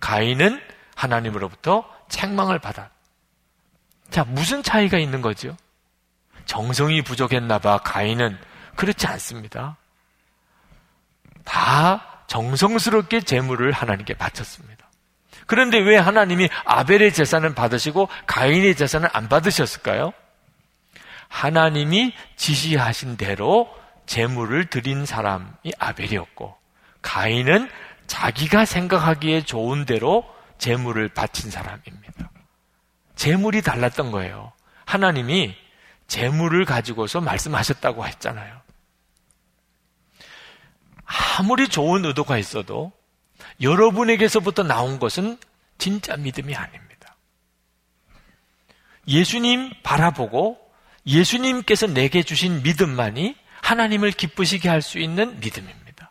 가인은 0.00 0.60
하나님으로부터 0.96 1.84
책망을 2.08 2.58
받았. 2.58 2.88
자, 4.10 4.24
무슨 4.24 4.62
차이가 4.62 4.98
있는 4.98 5.20
거죠? 5.20 5.56
정성이 6.46 7.02
부족했나 7.02 7.58
봐. 7.58 7.78
가인은 7.78 8.38
그렇지 8.76 9.06
않습니다. 9.06 9.76
다 11.44 12.24
정성스럽게 12.28 13.20
제물을 13.22 13.72
하나님께 13.72 14.14
바쳤습니다. 14.14 14.83
그런데 15.46 15.78
왜 15.78 15.96
하나님이 15.96 16.48
아벨의 16.64 17.12
제사는 17.12 17.54
받으시고 17.54 18.08
가인의 18.26 18.76
제사는 18.76 19.08
안 19.12 19.28
받으셨을까요? 19.28 20.12
하나님이 21.28 22.14
지시하신 22.36 23.16
대로 23.16 23.68
제물을 24.06 24.66
드린 24.66 25.06
사람이 25.06 25.72
아벨이었고 25.78 26.56
가인은 27.02 27.68
자기가 28.06 28.64
생각하기에 28.64 29.42
좋은 29.42 29.84
대로 29.84 30.24
제물을 30.58 31.08
바친 31.08 31.50
사람입니다. 31.50 32.30
제물이 33.16 33.62
달랐던 33.62 34.10
거예요. 34.10 34.52
하나님이 34.84 35.54
제물을 36.06 36.64
가지고서 36.64 37.20
말씀하셨다고 37.20 38.06
했잖아요. 38.06 38.60
아무리 41.38 41.68
좋은 41.68 42.04
의도가 42.04 42.38
있어도 42.38 42.92
여러분에게서부터 43.60 44.62
나온 44.62 44.98
것은 44.98 45.38
진짜 45.78 46.16
믿음이 46.16 46.54
아닙니다. 46.54 47.16
예수님 49.06 49.72
바라보고 49.82 50.58
예수님께서 51.06 51.86
내게 51.86 52.22
주신 52.22 52.62
믿음만이 52.62 53.36
하나님을 53.62 54.12
기쁘시게 54.12 54.68
할 54.68 54.82
수 54.82 54.98
있는 54.98 55.38
믿음입니다. 55.40 56.10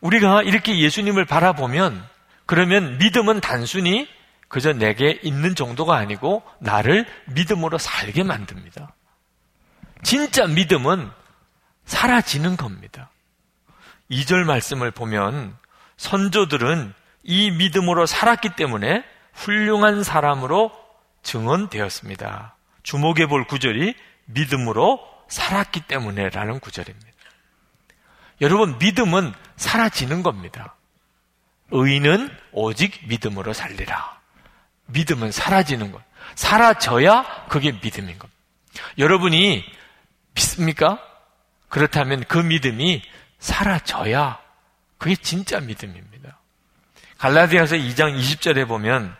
우리가 0.00 0.42
이렇게 0.42 0.78
예수님을 0.78 1.24
바라보면 1.26 2.06
그러면 2.46 2.98
믿음은 2.98 3.40
단순히 3.40 4.08
그저 4.48 4.72
내게 4.72 5.20
있는 5.22 5.54
정도가 5.54 5.96
아니고 5.96 6.42
나를 6.58 7.06
믿음으로 7.26 7.78
살게 7.78 8.24
만듭니다. 8.24 8.94
진짜 10.02 10.46
믿음은 10.46 11.10
사라지는 11.84 12.56
겁니다. 12.56 13.10
2절 14.10 14.44
말씀을 14.44 14.90
보면 14.90 15.56
선조들은 15.96 16.94
이 17.22 17.50
믿음으로 17.50 18.06
살았기 18.06 18.50
때문에 18.56 19.04
훌륭한 19.34 20.02
사람으로 20.02 20.72
증언되었습니다. 21.22 22.56
주목해 22.82 23.26
볼 23.26 23.46
구절이 23.46 23.94
믿음으로 24.26 25.00
살았기 25.28 25.82
때문에 25.82 26.30
라는 26.30 26.60
구절입니다. 26.60 27.10
여러분, 28.40 28.78
믿음은 28.78 29.32
사라지는 29.56 30.22
겁니다. 30.22 30.74
의인은 31.70 32.30
오직 32.52 33.06
믿음으로 33.06 33.52
살리라. 33.52 34.18
믿음은 34.86 35.30
사라지는 35.30 35.92
것. 35.92 36.02
사라져야 36.34 37.46
그게 37.48 37.72
믿음인 37.72 38.18
겁니다. 38.18 38.40
여러분이 38.98 39.64
믿습니까? 40.34 40.98
그렇다면 41.68 42.24
그 42.26 42.38
믿음이 42.38 43.02
사라져야 43.40 44.38
그게 44.98 45.16
진짜 45.16 45.60
믿음입니다. 45.60 46.38
갈라디아서 47.18 47.76
2장 47.76 48.16
20절에 48.18 48.68
보면 48.68 49.14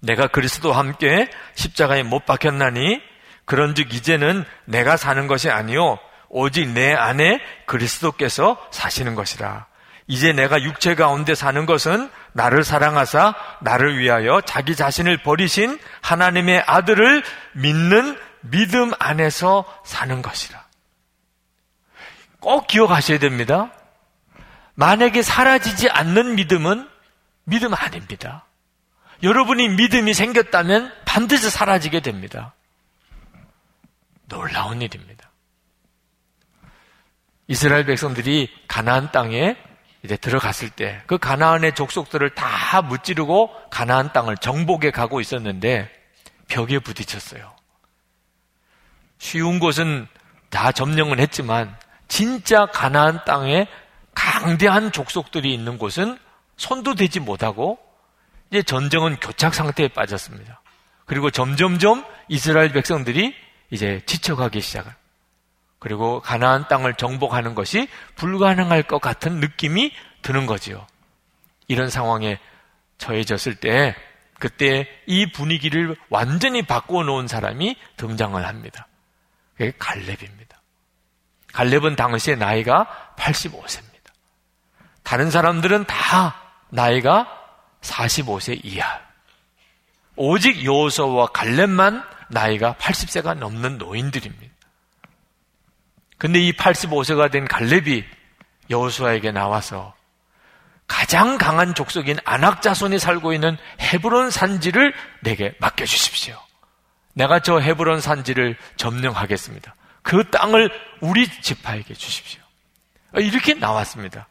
내가 0.00 0.28
그리스도와 0.28 0.78
함께 0.78 1.28
십자가에 1.54 2.02
못 2.02 2.24
박혔나니 2.24 3.02
그런즉 3.44 3.92
이제는 3.92 4.44
내가 4.66 4.96
사는 4.96 5.26
것이 5.26 5.50
아니요 5.50 5.98
오직 6.28 6.68
내 6.68 6.92
안에 6.92 7.40
그리스도께서 7.66 8.56
사시는 8.70 9.14
것이라. 9.14 9.66
이제 10.06 10.32
내가 10.32 10.62
육체 10.62 10.94
가운데 10.94 11.34
사는 11.34 11.66
것은 11.66 12.10
나를 12.32 12.64
사랑하사 12.64 13.34
나를 13.60 13.98
위하여 13.98 14.40
자기 14.42 14.74
자신을 14.74 15.18
버리신 15.18 15.78
하나님의 16.00 16.62
아들을 16.66 17.22
믿는 17.52 18.18
믿음 18.40 18.92
안에서 18.98 19.64
사는 19.84 20.22
것이라. 20.22 20.67
꼭 22.40 22.66
기억하셔야 22.66 23.18
됩니다. 23.18 23.72
만약에 24.74 25.22
사라지지 25.22 25.90
않는 25.90 26.36
믿음은 26.36 26.88
믿음 27.44 27.74
아닙니다. 27.74 28.44
여러분이 29.22 29.68
믿음이 29.70 30.14
생겼다면 30.14 30.92
반드시 31.04 31.50
사라지게 31.50 32.00
됩니다. 32.00 32.54
놀라운 34.28 34.80
일입니다. 34.82 35.30
이스라엘 37.48 37.86
백성들이 37.86 38.48
가나안 38.68 39.10
땅에 39.10 39.56
이제 40.04 40.16
들어갔을 40.16 40.70
때 40.70 41.02
그 41.06 41.18
가나안의 41.18 41.74
족속들을 41.74 42.34
다 42.34 42.82
무찌르고 42.82 43.50
가나안 43.70 44.12
땅을 44.12 44.36
정복해 44.36 44.90
가고 44.92 45.20
있었는데 45.20 45.90
벽에 46.46 46.78
부딪혔어요. 46.78 47.52
쉬운 49.18 49.58
곳은 49.58 50.06
다 50.50 50.70
점령은 50.70 51.18
했지만 51.18 51.76
진짜 52.08 52.66
가나안 52.66 53.24
땅에 53.24 53.68
강대한 54.14 54.90
족속들이 54.90 55.52
있는 55.52 55.78
곳은 55.78 56.18
손도 56.56 56.94
대지 56.94 57.20
못하고 57.20 57.78
이제 58.50 58.62
전쟁은 58.62 59.16
교착 59.20 59.54
상태에 59.54 59.88
빠졌습니다. 59.88 60.60
그리고 61.04 61.30
점점점 61.30 62.04
이스라엘 62.28 62.72
백성들이 62.72 63.34
이제 63.70 64.00
지쳐가기 64.06 64.60
시작을. 64.60 64.92
그리고 65.78 66.20
가나안 66.20 66.66
땅을 66.66 66.94
정복하는 66.94 67.54
것이 67.54 67.88
불가능할 68.16 68.82
것 68.82 69.00
같은 69.00 69.38
느낌이 69.40 69.92
드는 70.22 70.46
거지요. 70.46 70.86
이런 71.68 71.88
상황에 71.88 72.38
처해졌을 72.96 73.54
때 73.54 73.94
그때 74.38 74.88
이 75.06 75.30
분위기를 75.30 75.96
완전히 76.08 76.62
바꾸어 76.62 77.04
놓은 77.04 77.28
사람이 77.28 77.76
등장을 77.96 78.44
합니다. 78.44 78.86
그게 79.56 79.72
갈렙입니다. 79.78 80.47
갈렙은 81.52 81.96
당시에 81.96 82.36
나이가 82.36 82.86
85세입니다. 83.16 84.10
다른 85.02 85.30
사람들은 85.30 85.84
다 85.86 86.36
나이가 86.70 87.26
45세 87.80 88.60
이하. 88.64 89.00
오직 90.16 90.64
요호서와 90.64 91.28
갈렙만 91.28 92.04
나이가 92.28 92.74
80세가 92.74 93.34
넘는 93.34 93.78
노인들입니다. 93.78 94.54
근데 96.18 96.40
이 96.40 96.52
85세가 96.52 97.30
된 97.30 97.46
갈렙이 97.46 98.04
여호수아에게 98.70 99.30
나와서 99.30 99.94
가장 100.88 101.38
강한 101.38 101.74
족속인 101.74 102.18
안악 102.24 102.62
자손이 102.62 102.98
살고 102.98 103.32
있는 103.32 103.56
헤브론 103.80 104.30
산지를 104.30 104.94
내게 105.22 105.54
맡겨 105.60 105.84
주십시오. 105.84 106.36
내가 107.14 107.40
저 107.40 107.60
헤브론 107.60 108.00
산지를 108.00 108.56
점령하겠습니다. 108.76 109.74
그 110.02 110.28
땅을 110.30 110.70
우리 111.00 111.28
지파에게 111.28 111.94
주십시오. 111.94 112.40
이렇게 113.14 113.54
나왔습니다. 113.54 114.28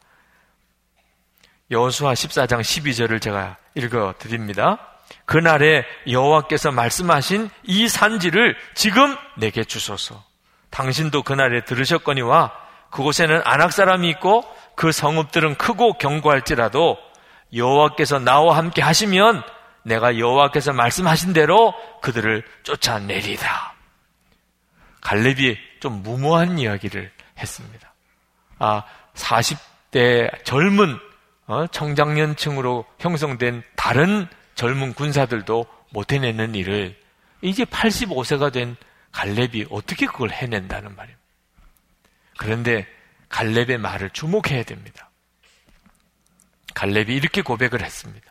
여호수아 1.70 2.14
14장 2.14 2.60
12절을 2.60 3.20
제가 3.20 3.56
읽어 3.74 4.14
드립니다. 4.18 4.78
그날에 5.24 5.84
여호와께서 6.08 6.72
말씀하신 6.72 7.50
이 7.64 7.88
산지를 7.88 8.56
지금 8.74 9.16
내게 9.36 9.64
주소서. 9.64 10.24
당신도 10.70 11.22
그날에 11.22 11.64
들으셨거니와 11.64 12.52
그곳에는 12.90 13.42
안악 13.44 13.72
사람이 13.72 14.08
있고 14.10 14.44
그 14.74 14.92
성읍들은 14.92 15.56
크고 15.56 15.94
견고할지라도 15.94 16.98
여호와께서 17.54 18.18
나와 18.18 18.56
함께 18.56 18.82
하시면 18.82 19.42
내가 19.82 20.18
여호와께서 20.18 20.72
말씀하신 20.72 21.32
대로 21.32 21.74
그들을 22.02 22.44
쫓아내리다. 22.62 23.77
갈렙이 25.08 25.56
좀 25.80 26.02
무모한 26.02 26.58
이야기를 26.58 27.10
했습니다. 27.38 27.94
아, 28.58 28.84
40대 29.14 30.44
젊은 30.44 30.98
어, 31.46 31.66
청장년층으로 31.68 32.84
형성된 32.98 33.62
다른 33.74 34.28
젊은 34.54 34.92
군사들도 34.92 35.64
못 35.92 36.12
해내는 36.12 36.54
일을 36.54 36.94
이제 37.40 37.64
85세가 37.64 38.52
된 38.52 38.76
갈렙이 39.12 39.68
어떻게 39.70 40.04
그걸 40.04 40.30
해낸다는 40.30 40.94
말입니다. 40.94 41.22
그런데 42.36 42.86
갈렙의 43.30 43.78
말을 43.78 44.10
주목해야 44.10 44.62
됩니다. 44.64 45.08
갈렙이 46.74 47.14
이렇게 47.14 47.40
고백을 47.40 47.82
했습니다. 47.82 48.30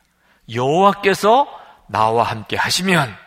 여호와께서 0.53 1.47
나와 1.87 2.21
함께 2.21 2.55
하시면 2.55 3.26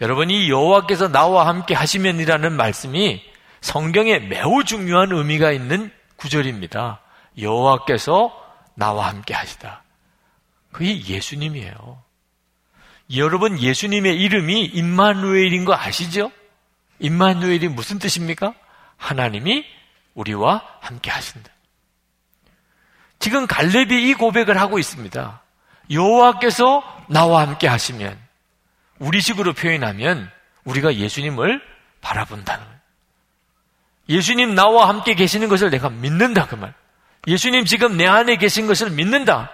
여러분 0.00 0.30
이 0.30 0.50
여호와께서 0.50 1.08
나와 1.08 1.46
함께 1.46 1.74
하시면이라는 1.74 2.52
말씀이 2.52 3.22
성경에 3.60 4.18
매우 4.18 4.62
중요한 4.64 5.10
의미가 5.12 5.52
있는 5.52 5.90
구절입니다. 6.16 7.00
여호와께서 7.38 8.32
나와 8.74 9.08
함께 9.08 9.34
하시다. 9.34 9.82
그게 10.70 11.02
예수님이에요. 11.02 12.02
여러분 13.16 13.58
예수님의 13.58 14.20
이름이 14.20 14.66
임마누엘인 14.66 15.64
거 15.64 15.74
아시죠? 15.74 16.30
임마누엘이 16.98 17.68
무슨 17.68 17.98
뜻입니까? 17.98 18.54
하나님이 18.96 19.64
우리와 20.14 20.62
함께 20.80 21.10
하신다. 21.10 21.50
지금 23.18 23.46
갈렙이 23.46 24.08
이 24.08 24.14
고백을 24.14 24.58
하고 24.60 24.78
있습니다. 24.78 25.40
여호와께서 25.90 26.82
나와 27.08 27.42
함께 27.42 27.66
하시면 27.66 28.25
우리식으로 28.98 29.52
표현하면 29.52 30.30
우리가 30.64 30.94
예수님을 30.96 31.60
바라본다는 32.00 32.64
거예요. 32.64 32.80
예수님 34.08 34.54
나와 34.54 34.88
함께 34.88 35.14
계시는 35.14 35.48
것을 35.48 35.70
내가 35.70 35.90
믿는다 35.90 36.46
그 36.46 36.54
말. 36.54 36.74
예수님 37.26 37.64
지금 37.64 37.96
내 37.96 38.06
안에 38.06 38.36
계신 38.36 38.66
것을 38.66 38.90
믿는다. 38.90 39.50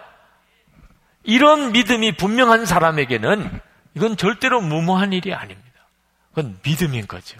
이런 1.24 1.72
믿음이 1.72 2.16
분명한 2.16 2.66
사람에게는 2.66 3.60
이건 3.94 4.16
절대로 4.16 4.60
무모한 4.60 5.12
일이 5.12 5.32
아닙니다. 5.32 5.88
그건 6.30 6.58
믿음인 6.62 7.06
거죠. 7.06 7.38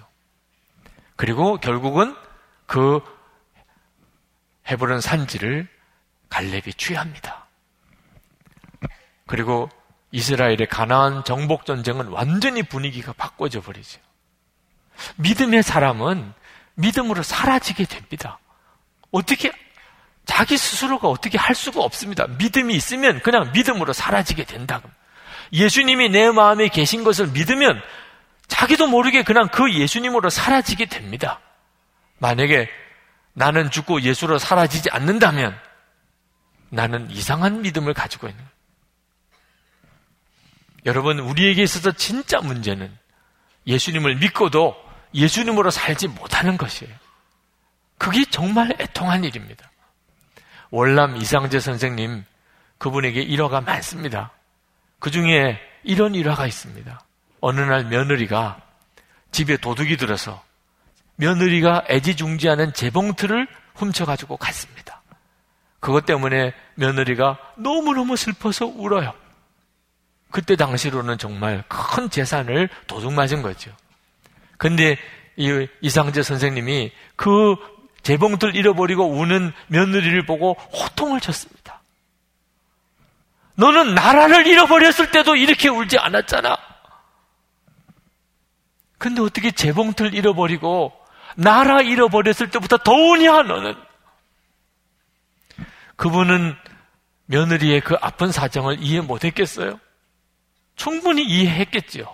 그리고 1.15 1.57
결국은 1.57 2.15
그 2.65 3.01
헤브론 4.67 5.01
산지를 5.01 5.67
갈렙이 6.29 6.73
취합니다. 6.77 7.45
그리고 9.27 9.69
이스라엘의 10.13 10.67
가나안 10.69 11.23
정복 11.25 11.65
전쟁은 11.65 12.07
완전히 12.07 12.61
분위기가 12.61 13.13
바꿔져 13.13 13.61
버리죠. 13.61 13.99
믿음의 15.15 15.63
사람은 15.63 16.33
믿음으로 16.75 17.23
사라지게 17.23 17.85
됩니다. 17.85 18.39
어떻게 19.11 19.51
자기 20.25 20.55
스스로가 20.55 21.09
어떻게 21.09 21.37
할 21.37 21.55
수가 21.55 21.81
없습니다. 21.81 22.27
믿음이 22.27 22.75
있으면 22.75 23.21
그냥 23.21 23.51
믿음으로 23.53 23.91
사라지게 23.91 24.45
된다. 24.45 24.81
예수님이 25.51 26.09
내 26.09 26.29
마음에 26.29 26.67
계신 26.67 27.03
것을 27.03 27.27
믿으면 27.27 27.81
자기도 28.47 28.87
모르게 28.87 29.23
그냥 29.23 29.49
그 29.49 29.73
예수님으로 29.73 30.29
사라지게 30.29 30.85
됩니다. 30.85 31.39
만약에 32.19 32.69
나는 33.33 33.71
죽고 33.71 34.01
예수로 34.01 34.37
사라지지 34.37 34.91
않는다면 34.91 35.57
나는 36.69 37.09
이상한 37.09 37.63
믿음을 37.63 37.95
가지고 37.95 38.27
있는 38.27 38.37
거예요. 38.37 38.52
여러분, 40.85 41.19
우리에게 41.19 41.63
있어서 41.63 41.91
진짜 41.91 42.39
문제는 42.39 42.91
예수님을 43.67 44.15
믿고도 44.15 44.75
예수님으로 45.13 45.69
살지 45.69 46.09
못하는 46.09 46.57
것이에요. 46.57 46.93
그게 47.97 48.25
정말 48.25 48.75
애통한 48.79 49.23
일입니다. 49.23 49.71
월남 50.71 51.17
이상재 51.17 51.59
선생님 51.59 52.25
그분에게 52.77 53.21
일화가 53.21 53.61
많습니다. 53.61 54.31
그 54.99 55.11
중에 55.11 55.59
이런 55.83 56.15
일화가 56.15 56.47
있습니다. 56.47 56.99
어느 57.39 57.61
날 57.61 57.85
며느리가 57.85 58.59
집에 59.31 59.57
도둑이 59.57 59.97
들어서 59.97 60.43
며느리가 61.15 61.83
애지중지하는 61.89 62.73
재봉틀을 62.73 63.47
훔쳐가지고 63.75 64.37
갔습니다. 64.37 65.01
그것 65.79 66.05
때문에 66.05 66.53
며느리가 66.75 67.37
너무너무 67.57 68.15
슬퍼서 68.15 68.65
울어요. 68.65 69.13
그때 70.33 70.55
당시로는 70.55 71.19
정말 71.19 71.63
큰 71.67 72.09
재산을 72.09 72.67
도둑 72.87 73.13
맞은 73.13 73.43
거죠. 73.43 73.71
근데 74.57 74.97
이 75.37 75.67
이상재 75.81 76.23
선생님이 76.23 76.91
그 77.15 77.55
재봉틀 78.01 78.55
잃어버리고 78.55 79.07
우는 79.11 79.53
며느리를 79.67 80.25
보고 80.25 80.53
호통을 80.53 81.21
쳤습니다. 81.21 81.81
너는 83.57 83.93
나라를 83.93 84.47
잃어버렸을 84.47 85.11
때도 85.11 85.35
이렇게 85.35 85.69
울지 85.69 85.99
않았잖아. 85.99 86.57
근데 88.97 89.21
어떻게 89.21 89.51
재봉틀 89.51 90.15
잃어버리고 90.15 90.93
나라 91.35 91.81
잃어버렸을 91.81 92.49
때부터 92.49 92.77
더 92.77 92.91
우냐, 92.91 93.43
너는? 93.43 93.75
그분은 95.95 96.55
며느리의 97.27 97.81
그 97.81 97.95
아픈 98.01 98.31
사정을 98.31 98.77
이해 98.81 98.99
못했겠어요? 98.99 99.79
충분히 100.75 101.23
이해했겠지요. 101.23 102.05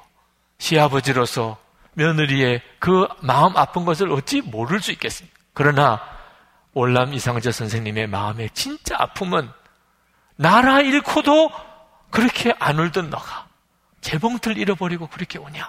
시아버지로서 0.57 1.57
며느리의 1.93 2.61
그 2.79 3.07
마음 3.21 3.55
아픈 3.57 3.85
것을 3.85 4.11
어찌 4.11 4.41
모를 4.41 4.81
수 4.81 4.91
있겠습니까? 4.91 5.37
그러나 5.53 6.01
올람 6.73 7.13
이상재 7.13 7.51
선생님의 7.51 8.07
마음의 8.07 8.51
진짜 8.53 8.95
아픔은 8.97 9.49
나라 10.35 10.81
잃고도 10.81 11.51
그렇게 12.11 12.53
안 12.59 12.79
울던 12.79 13.09
너가 13.09 13.47
재봉틀 14.01 14.57
잃어버리고 14.57 15.07
그렇게 15.07 15.37
오냐? 15.37 15.67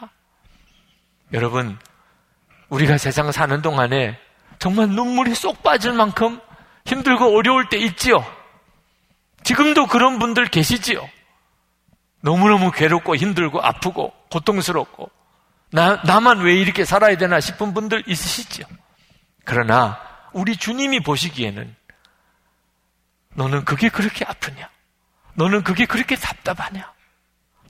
여러분, 1.33 1.79
우리가 2.69 2.99
세상 2.99 3.33
사는 3.33 3.61
동안에 3.63 4.19
정말 4.59 4.89
눈물이 4.89 5.35
쏙 5.35 5.63
빠질 5.63 5.93
만큼 5.93 6.41
힘들고 6.87 7.37
어려울 7.37 7.69
때 7.69 7.79
있지요? 7.79 8.25
지금도 9.43 9.87
그런 9.87 10.19
분들 10.19 10.47
계시지요? 10.47 11.09
너무너무 12.21 12.71
괴롭고 12.71 13.17
힘들고 13.17 13.61
아프고 13.63 14.13
고통스럽고 14.31 15.11
나, 15.73 16.03
나만 16.03 16.41
왜 16.41 16.55
이렇게 16.55 16.85
살아야 16.85 17.17
되나 17.17 17.41
싶은 17.41 17.75
분들 17.75 18.05
있으시죠? 18.07 18.65
그러나 19.45 19.99
우리 20.33 20.57
주님이 20.57 21.01
보시기에는 21.01 21.75
너는 23.35 23.65
그게 23.65 23.89
그렇게 23.89 24.25
아프냐? 24.25 24.69
너는 25.35 25.63
그게 25.63 25.87
그렇게 25.87 26.17
답답하냐? 26.17 26.93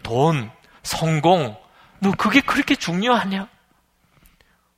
돈, 0.02 0.50
성공, 0.82 1.56
너 2.00 2.12
그게 2.12 2.40
그렇게 2.40 2.74
중요하냐? 2.74 3.48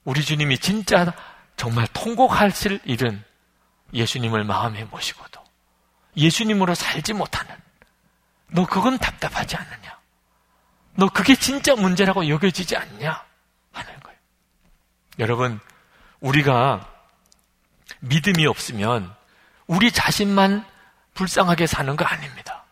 우리 0.05 0.23
주님이 0.23 0.59
진짜 0.59 1.13
정말 1.57 1.87
통곡하실 1.93 2.81
일은 2.85 3.25
예수님을 3.95 4.45
마음에 4.45 4.85
모시고도 4.85 5.41
예수님으로 6.17 6.75
살지 6.75 7.13
못하는 7.13 7.55
너 8.53 8.67
그건 8.67 8.99
답답하지 8.99 9.57
않느냐? 9.57 9.99
너 10.95 11.09
그게 11.09 11.35
진짜 11.35 11.75
문제라고 11.75 12.29
여겨지지 12.29 12.77
않냐? 12.77 13.25
하는 13.73 14.01
거예요. 14.01 14.19
여러분, 15.19 15.61
우리가 16.21 16.87
믿음이 18.01 18.47
없으면 18.47 19.13
우리 19.67 19.91
자신만 19.91 20.65
불쌍하게 21.15 21.67
사는 21.67 21.97
거 21.97 22.05
아닙니다. 22.05 22.65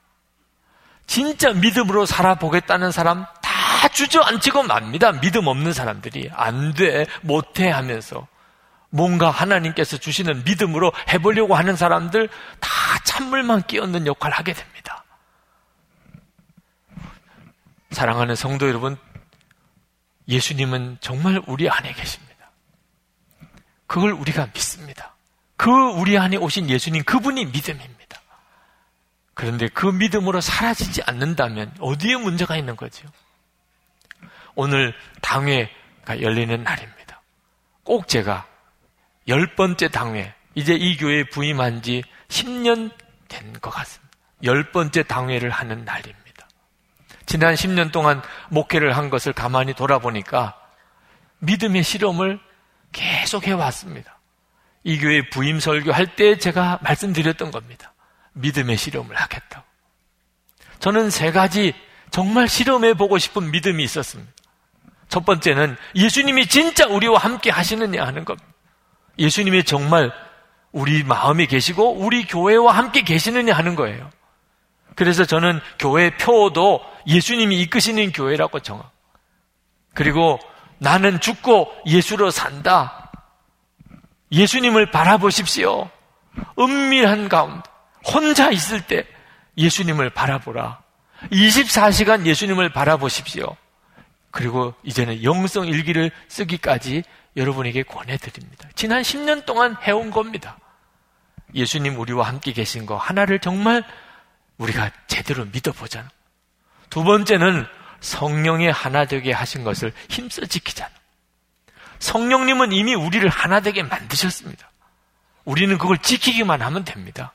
진짜 1.07 1.53
믿음으로 1.53 2.07
살아보겠다는 2.07 2.93
사람 2.93 3.27
다 3.43 3.89
주저앉히고 3.89 4.65
맙니다. 4.65 5.13
믿음 5.13 5.47
없는 5.47 5.73
사람들이. 5.73 6.31
안 6.33 6.75
돼, 6.75 7.07
못해 7.23 7.71
하면서. 7.71 8.29
뭔가 8.91 9.31
하나님께서 9.31 9.97
주시는 9.97 10.45
믿음으로 10.45 10.93
해보려고 11.09 11.55
하는 11.55 11.77
사람들 11.77 12.29
다 12.61 12.71
찬물만 13.05 13.63
끼얹는 13.63 14.07
역할을 14.07 14.37
하게 14.37 14.53
됩니다. 14.53 15.00
사랑하는 17.91 18.35
성도 18.37 18.69
여러분, 18.69 18.97
예수님은 20.29 20.99
정말 21.01 21.41
우리 21.47 21.69
안에 21.69 21.93
계십니다. 21.93 22.51
그걸 23.87 24.13
우리가 24.13 24.47
믿습니다. 24.55 25.15
그 25.57 25.71
우리 25.71 26.17
안에 26.17 26.37
오신 26.37 26.71
예수님, 26.71 27.03
그분이 27.05 27.47
믿음입니다. 27.47 28.21
그런데 29.35 29.69
그 29.69 29.87
믿음으로 29.87 30.41
사라지지 30.41 31.03
않는다면 31.07 31.75
어디에 31.81 32.17
문제가 32.17 32.57
있는 32.57 32.77
거죠? 32.77 33.09
오늘 34.55 34.95
당회가 35.23 36.21
열리는 36.21 36.63
날입니다. 36.63 37.21
꼭 37.83 38.07
제가 38.09 38.47
열 39.29 39.55
번째 39.55 39.89
당회, 39.89 40.35
이제 40.55 40.75
이 40.75 40.97
교회에 40.97 41.25
부임한 41.25 41.83
지 41.83 42.03
10년 42.29 42.91
된 43.29 43.53
것 43.61 43.71
같습니다. 43.71 44.11
열 44.45 44.71
번째 44.73 45.03
당회를 45.03 45.51
하는 45.51 45.85
날입니다. 45.85 46.20
지난 47.31 47.55
10년 47.55 47.93
동안 47.93 48.23
목회를 48.49 48.97
한 48.97 49.09
것을 49.09 49.33
가만히 49.33 49.73
돌아보니까 49.73 50.59
믿음의 51.39 51.85
실험을 51.85 52.41
계속 52.91 53.47
해왔습니다. 53.47 54.19
이 54.83 54.99
교회 54.99 55.29
부임 55.31 55.61
설교할 55.61 56.17
때 56.17 56.39
제가 56.39 56.81
말씀드렸던 56.83 57.53
겁니다. 57.53 57.95
믿음의 58.33 58.77
실험을 58.77 59.15
하겠다고. 59.15 59.65
저는 60.81 61.11
세 61.11 61.31
가지 61.31 61.73
정말 62.11 62.49
실험해 62.49 62.95
보고 62.95 63.17
싶은 63.17 63.53
믿음이 63.53 63.85
있었습니다. 63.85 64.33
첫 65.09 65.25
번째는 65.25 65.77
예수님이 65.95 66.49
진짜 66.49 66.89
우리와 66.89 67.21
함께 67.21 67.51
하시느냐 67.51 68.05
하는 68.05 68.25
겁니다. 68.25 68.49
예수님이 69.21 69.63
정말 69.63 70.13
우리 70.73 71.05
마음에 71.05 71.47
계시고 71.47 71.93
우리 71.93 72.27
교회와 72.27 72.77
함께 72.77 73.03
계시느냐 73.03 73.55
하는 73.55 73.77
거예요. 73.77 74.11
그래서 74.95 75.25
저는 75.25 75.61
교회 75.79 76.17
표도 76.17 76.85
예수님이 77.07 77.61
이끄시는 77.63 78.13
교회라고 78.13 78.61
정하. 78.61 78.91
그리고 79.95 80.39
나는 80.79 81.21
죽고 81.21 81.73
예수로 81.87 82.31
산다. 82.31 83.11
예수님을 84.33 84.91
바라보십시오. 84.91 85.91
은밀한 86.59 87.29
가운데 87.29 87.69
혼자 88.05 88.51
있을 88.51 88.87
때 88.87 89.05
예수님을 89.59 90.11
바라보라. 90.11 90.81
24시간 91.33 92.25
예수님을 92.25 92.71
바라보십시오. 92.71 93.57
그리고 94.31 94.75
이제는 94.85 95.25
영성 95.25 95.67
일기를 95.67 96.11
쓰기까지 96.29 97.03
여러분에게 97.37 97.83
권해드립니다. 97.83 98.69
지난 98.75 99.03
10년 99.03 99.45
동안 99.45 99.77
해온 99.83 100.11
겁니다. 100.11 100.59
예수님 101.55 101.99
우리와 101.99 102.29
함께 102.29 102.53
계신 102.53 102.87
거 102.87 102.97
하나를 102.97 103.41
정말 103.41 103.85
우리가 104.61 104.91
제대로 105.07 105.45
믿어보잖아. 105.47 106.09
두 106.91 107.03
번째는 107.03 107.67
성령의 108.01 108.73
하나 108.73 109.05
되게 109.07 109.33
하신 109.33 109.65
것을 109.65 109.93
힘써 110.09 110.45
지키잖아. 110.47 110.91
성령님은 111.99 112.73
이미 112.73 112.95
우리를 112.95 113.29
하나 113.29 113.61
되게 113.61 113.83
만드셨습니다. 113.83 114.71
우리는 115.45 115.77
그걸 115.79 115.99
지키기만 115.99 116.63
하면 116.63 116.85
됩니다. 116.85 117.33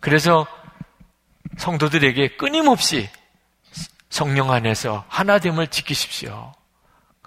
그래서 0.00 0.46
성도들에게 1.58 2.36
끊임없이 2.36 3.08
성령 4.08 4.50
안에서 4.52 5.04
하나됨을 5.08 5.68
지키십시오. 5.68 6.52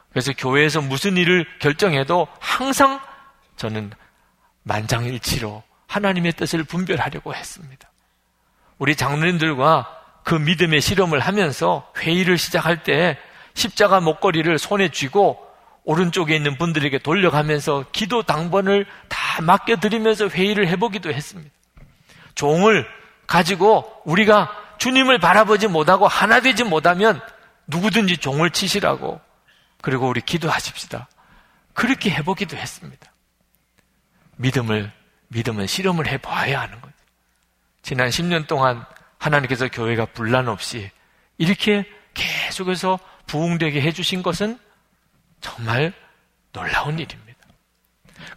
그래서 0.09 0.33
교회에서 0.33 0.81
무슨 0.81 1.17
일을 1.17 1.45
결정해도 1.59 2.27
항상 2.39 2.99
저는 3.57 3.91
만장일치로 4.63 5.63
하나님의 5.87 6.33
뜻을 6.33 6.63
분별하려고 6.63 7.35
했습니다. 7.35 7.88
우리 8.79 8.95
장로님들과 8.95 9.95
그 10.23 10.35
믿음의 10.35 10.81
실험을 10.81 11.19
하면서 11.19 11.91
회의를 11.97 12.37
시작할 12.37 12.83
때 12.83 13.17
십자가 13.53 13.99
목걸이를 13.99 14.57
손에 14.57 14.89
쥐고 14.89 15.45
오른쪽에 15.83 16.35
있는 16.35 16.57
분들에게 16.57 16.99
돌려가면서 16.99 17.85
기도 17.91 18.23
당번을 18.23 18.85
다 19.07 19.41
맡겨드리면서 19.41 20.29
회의를 20.29 20.67
해보기도 20.67 21.11
했습니다. 21.11 21.51
종을 22.35 22.87
가지고 23.27 23.91
우리가 24.05 24.49
주님을 24.77 25.19
바라보지 25.19 25.67
못하고 25.67 26.07
하나 26.07 26.39
되지 26.39 26.63
못하면 26.63 27.19
누구든지 27.67 28.17
종을 28.17 28.51
치시라고 28.51 29.19
그리고 29.81 30.07
우리 30.07 30.21
기도하십시다. 30.21 31.07
그렇게 31.73 32.11
해보기도 32.11 32.55
했습니다. 32.55 33.11
믿음을, 34.37 34.91
믿음은 35.29 35.67
실험을 35.67 36.07
해봐야 36.07 36.61
하는 36.61 36.79
거죠. 36.81 36.88
지난 37.81 38.09
10년 38.09 38.47
동안 38.47 38.85
하나님께서 39.17 39.67
교회가 39.67 40.05
분란 40.07 40.47
없이 40.47 40.89
이렇게 41.37 41.85
계속해서 42.13 42.99
부흥되게 43.27 43.81
해주신 43.81 44.23
것은 44.23 44.59
정말 45.41 45.93
놀라운 46.51 46.99
일입니다. 46.99 47.39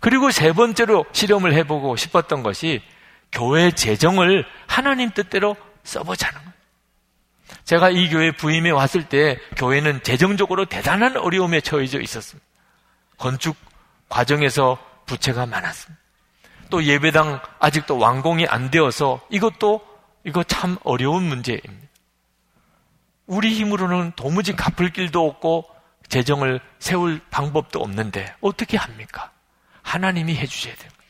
그리고 0.00 0.30
세 0.30 0.52
번째로 0.52 1.04
실험을 1.12 1.54
해보고 1.54 1.96
싶었던 1.96 2.42
것이 2.42 2.82
교회 3.32 3.70
재정을 3.70 4.44
하나님 4.66 5.10
뜻대로 5.10 5.56
써보자는 5.84 6.38
거예요. 6.38 6.52
제가 7.64 7.90
이 7.90 8.08
교회 8.08 8.30
부임에 8.30 8.70
왔을 8.70 9.08
때 9.08 9.38
교회는 9.56 10.02
재정적으로 10.02 10.66
대단한 10.66 11.16
어려움에 11.16 11.60
처해져 11.60 12.00
있었습니다. 12.00 12.46
건축 13.18 13.56
과정에서 14.08 14.78
부채가 15.06 15.46
많았습니다. 15.46 16.01
또 16.72 16.82
예배당 16.84 17.38
아직도 17.58 17.98
완공이 17.98 18.46
안 18.46 18.70
되어서 18.70 19.20
이것도 19.28 19.86
이거 20.24 20.42
참 20.42 20.78
어려운 20.84 21.22
문제입니다. 21.22 21.88
우리 23.26 23.52
힘으로는 23.52 24.12
도무지 24.16 24.56
갚을 24.56 24.90
길도 24.90 25.28
없고 25.28 25.66
재정을 26.08 26.62
세울 26.78 27.20
방법도 27.30 27.78
없는데 27.78 28.34
어떻게 28.40 28.78
합니까? 28.78 29.30
하나님이 29.82 30.34
해주셔야 30.34 30.74
됩니다. 30.74 31.02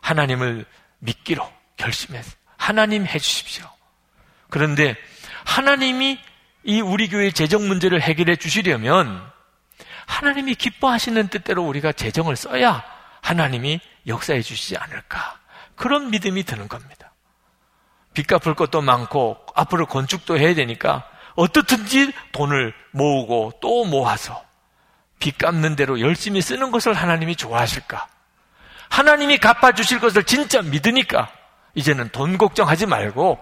하나님을 0.00 0.64
믿기로 1.00 1.44
결심해서 1.76 2.30
하나님 2.56 3.04
해주십시오. 3.04 3.68
그런데 4.48 4.94
하나님이 5.44 6.20
이 6.62 6.80
우리 6.80 7.08
교회 7.08 7.32
재정 7.32 7.66
문제를 7.66 8.00
해결해 8.00 8.36
주시려면 8.36 9.28
하나님이 10.06 10.54
기뻐하시는 10.54 11.26
뜻대로 11.28 11.64
우리가 11.64 11.90
재정을 11.90 12.36
써야 12.36 12.84
하나님이 13.22 13.80
역사해 14.06 14.42
주시지 14.42 14.76
않을까. 14.76 15.38
그런 15.76 16.10
믿음이 16.10 16.44
드는 16.44 16.68
겁니다. 16.68 17.12
빚 18.12 18.26
갚을 18.26 18.54
것도 18.54 18.80
많고 18.80 19.38
앞으로 19.54 19.86
건축도 19.86 20.38
해야 20.38 20.54
되니까 20.54 21.08
어떻든지 21.34 22.12
돈을 22.32 22.72
모으고 22.92 23.54
또 23.60 23.84
모아서 23.84 24.44
빚 25.18 25.36
갚는 25.36 25.74
대로 25.74 26.00
열심히 26.00 26.40
쓰는 26.40 26.70
것을 26.70 26.94
하나님이 26.94 27.34
좋아하실까? 27.34 28.06
하나님이 28.88 29.38
갚아주실 29.38 29.98
것을 29.98 30.22
진짜 30.24 30.62
믿으니까 30.62 31.32
이제는 31.74 32.10
돈 32.10 32.38
걱정하지 32.38 32.86
말고 32.86 33.40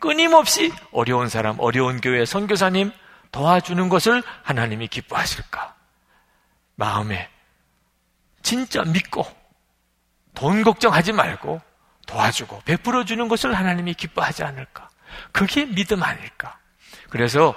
끊임없이 0.00 0.72
어려운 0.92 1.28
사람, 1.28 1.58
어려운 1.58 2.00
교회 2.00 2.26
선교사님 2.26 2.92
도와주는 3.30 3.88
것을 3.88 4.22
하나님이 4.42 4.88
기뻐하실까? 4.88 5.74
마음에 6.74 7.30
진짜 8.42 8.82
믿고 8.82 9.24
돈 10.34 10.62
걱정하지 10.62 11.12
말고 11.12 11.60
도와주고 12.06 12.62
베풀어 12.64 13.04
주는 13.04 13.28
것을 13.28 13.54
하나님이 13.54 13.94
기뻐하지 13.94 14.42
않을까? 14.44 14.88
그게 15.30 15.66
믿음 15.66 16.02
아닐까? 16.02 16.58
그래서 17.10 17.54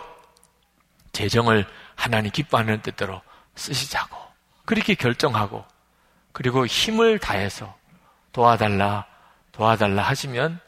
재정을 1.13 1.65
하나님 1.95 2.31
기뻐하는 2.31 2.81
뜻대로 2.81 3.21
쓰시자고 3.55 4.17
그렇게 4.65 4.95
결정하고 4.95 5.65
그리고 6.33 6.65
힘을 6.65 7.19
다해서 7.19 7.75
도와달라 8.33 9.05
도와달라 9.53 10.03
하시면 10.03 10.59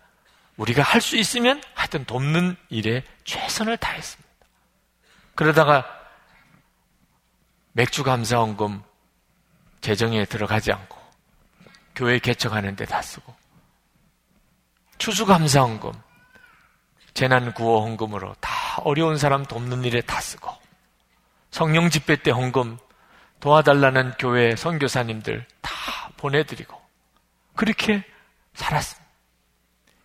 우리가 0.55 0.82
할 0.82 1.01
수 1.01 1.18
있으면 1.18 1.62
하여튼 1.74 2.05
돕는 2.05 2.55
일에 2.70 3.03
최선을 3.26 3.78
다했습니다. 3.78 4.30
그러다가 5.36 5.86
맥주 7.74 8.03
감사원금 8.03 8.82
재정에 9.82 10.26
들어가지 10.26 10.72
않고 10.72 10.97
교회 11.98 12.20
개척하는 12.20 12.76
데 12.76 12.86
다 12.86 13.02
쓰고 13.02 13.36
추수감사헌금, 15.00 15.91
재난구호헌금으로 17.16 18.36
다 18.39 18.52
어려운 18.84 19.18
사람 19.18 19.43
돕는 19.43 19.84
일에 19.84 20.02
다 20.02 20.22
쓰고 20.22 20.52
성령 21.50 21.89
집회 21.89 22.16
때 22.16 22.30
헌금 22.30 22.78
도와달라는 23.39 24.14
교회 24.20 24.56
선교사님들 24.56 25.45
다 25.62 25.72
보내드리고 26.18 26.80
그렇게 27.56 28.04
살았습니다. 28.54 29.08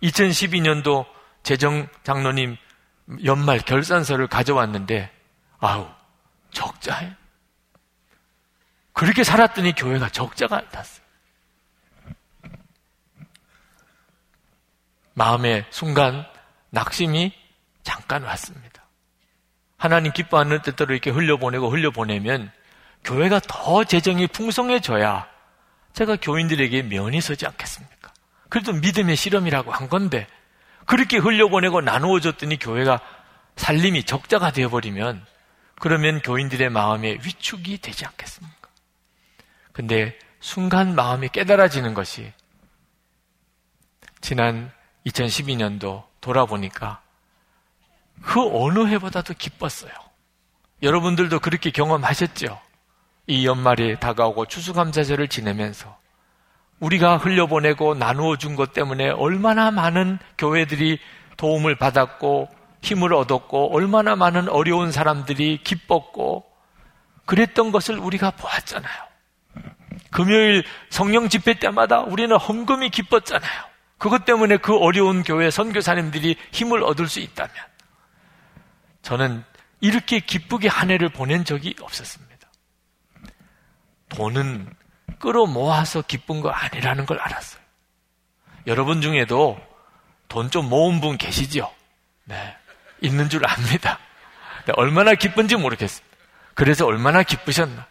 2012년도 0.03 1.07
재정 1.43 1.89
장로님 2.05 2.57
연말 3.25 3.59
결산서를 3.59 4.29
가져왔는데 4.29 5.11
아우 5.59 5.87
적자예요. 6.53 7.13
그렇게 8.95 9.25
살았더니 9.25 9.75
교회가 9.75 10.09
적자가 10.09 10.63
났어요. 10.73 11.02
마음의 15.15 15.67
순간 15.71 16.27
낙심이 16.71 17.33
잠깐 17.83 18.23
왔습니다. 18.23 18.83
하나님 19.77 20.13
기뻐하는 20.13 20.63
뜻대로 20.63 20.95
이렇게 20.95 21.11
흘려보내고 21.11 21.71
흘려보내면 21.71 22.53
교회가 23.05 23.41
더 23.41 23.85
재정이 23.85 24.29
풍성해져야 24.29 25.27
제가 25.93 26.17
교인들에게 26.17 26.83
면이 26.83 27.21
서지 27.21 27.47
않겠습니까? 27.47 28.13
그래도 28.49 28.73
믿음의 28.73 29.17
실험이라고 29.17 29.73
한 29.73 29.89
건데 29.89 30.27
그렇게 30.87 31.19
흘려보내고 31.19 31.81
나누어 31.81 32.21
줬더니 32.21 32.59
교회가 32.59 33.01
살림이 33.57 34.05
적자가 34.05 34.53
되어버리면 34.53 35.27
그러면 35.77 36.23
교인들의 36.23 36.71
마음에 36.71 37.19
위축이 37.25 37.79
되지 37.79 38.07
않겠습니까? 38.07 38.69
근데 39.73 40.17
순간 40.41 40.95
마음이 40.95 41.29
깨달아지는 41.31 41.95
것이 41.95 42.33
지난 44.21 44.73
2012년도 45.07 46.05
돌아보니까 46.21 47.01
그 48.23 48.41
어느 48.41 48.87
해보다도 48.87 49.35
기뻤어요. 49.35 49.91
여러분들도 50.83 51.41
그렇게 51.41 51.71
경험하셨죠? 51.71 52.61
이 53.27 53.47
연말이 53.47 53.99
다가오고 53.99 54.47
추수감사절을 54.47 55.29
지내면서 55.29 55.97
우리가 56.81 57.17
흘려보내고 57.19 57.95
나누어 57.95 58.37
준 58.37 58.57
것 58.57 58.73
때문에 58.73 59.11
얼마나 59.11 59.71
많은 59.71 60.19
교회들이 60.39 60.99
도움을 61.37 61.77
받았고 61.77 62.49
힘을 62.83 63.15
얻었고 63.15 63.75
얼마나 63.75 64.17
많은 64.17 64.49
어려운 64.49 64.91
사람들이 64.91 65.61
기뻤고 65.63 66.45
그랬던 67.25 67.71
것을 67.71 67.99
우리가 67.99 68.33
보았잖아요. 68.33 68.93
금요일 70.11 70.65
성령 70.91 71.29
집회 71.29 71.55
때마다 71.55 72.01
우리는 72.01 72.37
헌금이 72.37 72.91
기뻤잖아요. 72.91 73.72
그것 74.03 74.25
때문에 74.25 74.57
그 74.57 74.77
어려운 74.77 75.23
교회 75.23 75.49
선교사님들이 75.49 76.37
힘을 76.51 76.83
얻을 76.83 77.07
수 77.07 77.21
있다면 77.21 77.55
저는 79.03 79.45
이렇게 79.81 80.19
기쁘게 80.19 80.67
한 80.67 80.91
해를 80.91 81.09
보낸 81.09 81.45
적이 81.45 81.77
없었습니다. 81.81 82.49
돈은 84.09 84.75
끌어모아서 85.21 86.03
기쁜 86.03 86.41
거 86.41 86.51
아니라는 86.51 87.07
걸 87.07 87.21
알았어요. 87.21 87.63
여러분 88.67 89.03
중에도 89.03 89.57
돈 90.27 90.51
좀 90.51 90.69
모은 90.69 91.01
분 91.01 91.17
계시죠? 91.17 91.73
네. 92.25 92.57
있는 93.03 93.29
줄 93.29 93.49
압니다. 93.49 94.01
얼마나 94.75 95.15
기쁜지 95.15 95.55
모르겠습니다. 95.55 96.17
그래서 96.55 96.87
얼마나 96.87 97.23
기쁘셨나. 97.23 97.87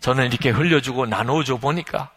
저는 0.00 0.28
이렇게 0.28 0.48
흘려주고 0.48 1.04
나눠줘 1.04 1.58
보니까 1.58 2.12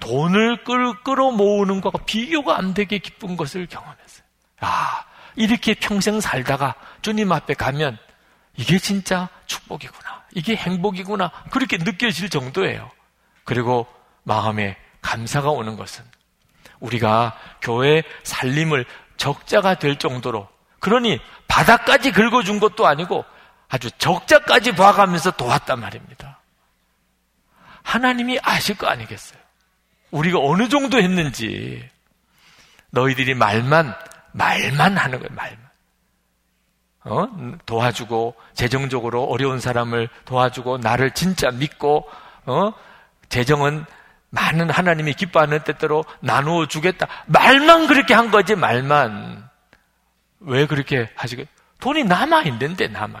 돈을 0.00 0.64
끌, 0.64 1.02
끌어 1.02 1.30
모으는 1.30 1.80
것과 1.80 2.04
비교가 2.04 2.58
안 2.58 2.74
되게 2.74 2.98
기쁜 2.98 3.36
것을 3.36 3.66
경험했어요. 3.66 4.24
아, 4.60 5.04
이렇게 5.36 5.74
평생 5.74 6.20
살다가 6.20 6.74
주님 7.02 7.30
앞에 7.32 7.54
가면 7.54 7.98
이게 8.56 8.78
진짜 8.78 9.28
축복이구나. 9.46 10.24
이게 10.32 10.56
행복이구나. 10.56 11.30
그렇게 11.50 11.76
느껴질 11.78 12.28
정도예요. 12.28 12.90
그리고 13.44 13.86
마음에 14.22 14.76
감사가 15.02 15.50
오는 15.50 15.76
것은 15.76 16.04
우리가 16.80 17.36
교회 17.62 18.02
살림을 18.22 18.84
적자가 19.16 19.74
될 19.74 19.96
정도로 19.96 20.48
그러니 20.78 21.20
바닥까지 21.46 22.12
긁어준 22.12 22.58
것도 22.58 22.86
아니고 22.86 23.24
아주 23.68 23.90
적자까지 23.92 24.72
봐가면서 24.72 25.30
도왔단 25.32 25.80
말입니다. 25.80 26.40
하나님이 27.82 28.38
아실 28.42 28.76
거 28.76 28.86
아니겠어요? 28.88 29.39
우리가 30.10 30.38
어느 30.40 30.68
정도 30.68 30.98
했는지 30.98 31.88
너희들이 32.90 33.34
말만 33.34 33.94
말만 34.32 34.96
하는 34.96 35.18
거예요. 35.20 35.34
말만. 35.34 35.70
어? 37.04 37.28
도와주고 37.66 38.34
재정적으로 38.54 39.24
어려운 39.24 39.58
사람을 39.58 40.08
도와주고 40.24 40.78
나를 40.78 41.12
진짜 41.12 41.50
믿고 41.50 42.08
어? 42.46 42.72
재정은 43.28 43.84
많은 44.30 44.70
하나님이 44.70 45.14
기뻐하는 45.14 45.64
때대로 45.64 46.04
나누어 46.20 46.66
주겠다. 46.66 47.06
말만 47.26 47.86
그렇게 47.86 48.14
한 48.14 48.30
거지 48.30 48.54
말만. 48.54 49.48
왜 50.40 50.66
그렇게 50.66 51.10
하시겠? 51.16 51.48
돈이 51.80 52.04
남아 52.04 52.42
있는데 52.42 52.86
남아. 52.88 53.20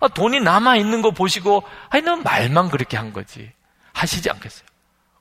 아, 0.00 0.08
돈이 0.08 0.40
남아 0.40 0.76
있는 0.76 1.02
거 1.02 1.10
보시고 1.12 1.62
아니 1.90 2.02
넌 2.02 2.22
말만 2.22 2.70
그렇게 2.70 2.96
한 2.96 3.12
거지. 3.12 3.52
하시지 3.92 4.28
않겠어요. 4.30 4.66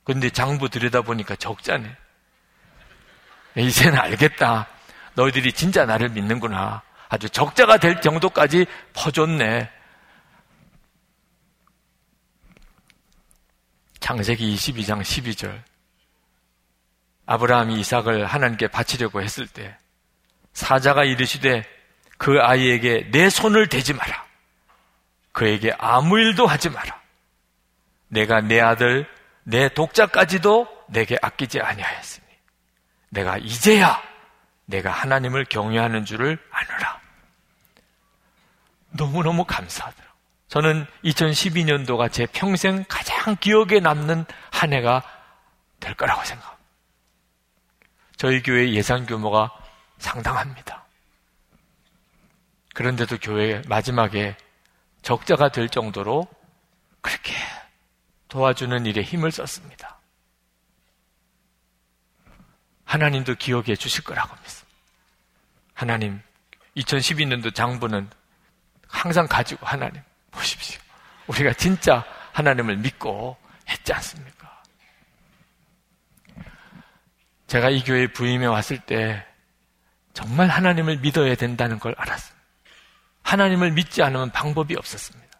근데 0.03 0.29
장부 0.29 0.69
들여다보니까 0.69 1.35
적자네. 1.35 1.95
이제는 3.57 3.97
알겠다. 3.97 4.67
너희들이 5.15 5.53
진짜 5.53 5.85
나를 5.85 6.09
믿는구나. 6.09 6.81
아주 7.07 7.29
적자가 7.29 7.77
될 7.77 8.01
정도까지 8.01 8.65
퍼줬네. 8.93 9.69
창세기 13.99 14.55
22장 14.55 15.01
12절. 15.01 15.61
아브라함이 17.25 17.79
이삭을 17.79 18.25
하나님께 18.25 18.67
바치려고 18.67 19.21
했을 19.21 19.47
때 19.47 19.77
사자가 20.51 21.05
이르시되 21.05 21.63
그 22.17 22.41
아이에게 22.41 23.09
내 23.11 23.29
손을 23.29 23.67
대지 23.67 23.93
마라. 23.93 24.25
그에게 25.31 25.71
아무 25.77 26.19
일도 26.19 26.45
하지 26.45 26.69
마라. 26.69 27.01
내가 28.09 28.41
내 28.41 28.59
아들 28.59 29.07
내 29.43 29.69
독자까지도 29.69 30.67
내게 30.87 31.17
아끼지 31.21 31.59
아니하였으니 31.59 32.25
내가 33.09 33.37
이제야 33.37 34.01
내가 34.65 34.91
하나님을 34.91 35.45
경외하는 35.45 36.05
줄을 36.05 36.39
아노라. 36.51 37.01
너무너무 38.91 39.43
감사하더라. 39.45 40.13
저는 40.47 40.85
2012년도가 41.03 42.11
제 42.11 42.25
평생 42.27 42.85
가장 42.87 43.35
기억에 43.37 43.79
남는 43.79 44.25
한 44.51 44.73
해가 44.73 45.01
될 45.79 45.95
거라고 45.95 46.23
생각합니다. 46.23 46.63
저희 48.17 48.41
교회 48.41 48.71
예산 48.71 49.05
규모가 49.05 49.51
상당합니다. 49.97 50.85
그런데도 52.73 53.17
교회 53.19 53.61
마지막에 53.67 54.35
적자가 55.01 55.49
될 55.49 55.69
정도로 55.69 56.27
그렇게 57.01 57.33
도와주는 58.33 58.87
일에 58.87 59.03
힘을 59.03 59.31
썼습니다. 59.31 59.99
하나님도 62.83 63.35
기억해 63.35 63.75
주실 63.75 64.03
거라고 64.03 64.35
믿습니다. 64.41 64.75
하나님, 65.75 66.19
2012년도 66.75 67.53
장부는 67.53 68.09
항상 68.87 69.27
가지고 69.27 69.67
하나님 69.67 70.01
보십시오. 70.31 70.81
우리가 71.27 71.53
진짜 71.53 72.03
하나님을 72.31 72.77
믿고 72.77 73.37
했지 73.69 73.93
않습니까? 73.93 74.63
제가 77.45 77.69
이 77.69 77.83
교회에 77.83 78.07
부임해 78.07 78.47
왔을 78.47 78.79
때 78.79 79.23
정말 80.13 80.47
하나님을 80.47 80.97
믿어야 80.97 81.35
된다는 81.35 81.77
걸 81.77 81.93
알았습니다. 81.99 82.43
하나님을 83.21 83.73
믿지 83.73 84.01
않으면 84.01 84.31
방법이 84.31 84.75
없었습니다. 84.75 85.37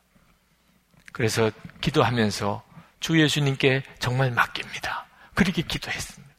그래서 1.12 1.50
기도하면서 1.82 2.73
주 3.04 3.20
예수님께 3.22 3.84
정말 4.00 4.32
맡깁니다. 4.32 5.06
그렇게 5.34 5.62
기도했습니다. 5.62 6.34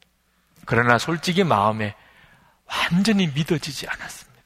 그러나 0.65 0.97
솔직히 0.97 1.43
마음에 1.43 1.93
완전히 2.65 3.27
믿어지지 3.27 3.87
않았습니다. 3.87 4.41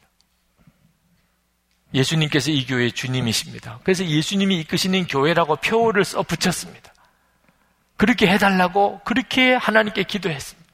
예수님께서 1.94 2.52
이 2.52 2.66
교회의 2.66 2.92
주님이십니다. 2.92 3.80
그래서 3.84 4.06
예수님이 4.06 4.60
이끄시는 4.60 5.08
교회라고 5.08 5.56
표를 5.56 6.04
써 6.04 6.22
붙였습니다. 6.22 6.94
그렇게 7.96 8.28
해달라고 8.28 9.00
그렇게 9.06 9.54
하나님께 9.54 10.04
기도했습니다. 10.04 10.70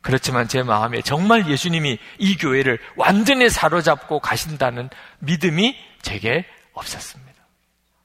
그렇지만 0.00 0.48
제 0.48 0.64
마음에 0.64 1.00
정말 1.00 1.48
예수님이 1.48 1.96
이 2.18 2.36
교회를 2.36 2.80
완전히 2.96 3.48
사로잡고 3.48 4.18
가신다는 4.18 4.90
믿음이 5.20 5.76
제게 6.02 6.44
없었습니다. 6.72 7.32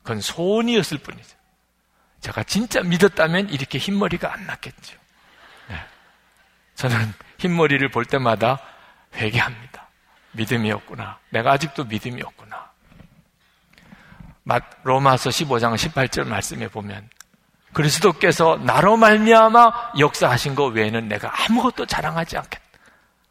그건 0.03 0.21
소원이었을 0.21 0.99
뿐이죠. 0.99 1.36
제가 2.27 2.43
진짜 2.43 2.81
믿었다면 2.81 3.49
이렇게 3.49 3.77
흰머리가 3.77 4.33
안 4.33 4.45
났겠죠. 4.47 4.97
네. 5.69 5.75
저는 6.75 7.13
흰머리를 7.37 7.89
볼 7.89 8.03
때마다 8.03 8.59
회개합니다. 9.15 9.87
믿음이 10.33 10.69
없구나. 10.73 11.19
내가 11.29 11.53
아직도 11.53 11.85
믿음이 11.85 12.21
없구나. 12.21 12.67
로마서 14.83 15.29
15장 15.29 15.75
18절 15.75 16.27
말씀에 16.27 16.67
보면 16.67 17.09
그리스도께서 17.73 18.57
나로 18.57 18.97
말미암아 18.97 19.93
역사하신 19.99 20.55
것 20.55 20.65
외에는 20.67 21.07
내가 21.07 21.31
아무것도 21.45 21.85
자랑하지 21.85 22.37
않겠다. 22.37 22.63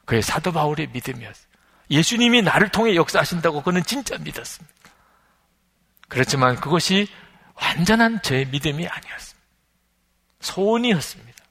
그의 0.07 0.23
사도 0.23 0.53
바울의 0.53 0.89
믿음이었어요. 0.93 1.47
예수님이 1.91 2.43
나를 2.43 2.71
통해 2.71 2.95
역사하신다고 2.95 3.63
그는 3.63 3.83
진짜 3.83 4.17
믿었습니다. 4.19 4.75
그렇지만 6.09 6.57
그것이 6.57 7.09
완전한 7.57 8.21
제 8.23 8.45
믿음이 8.45 8.87
아니었습니다. 8.87 9.47
소원이었습니다. 10.41 11.45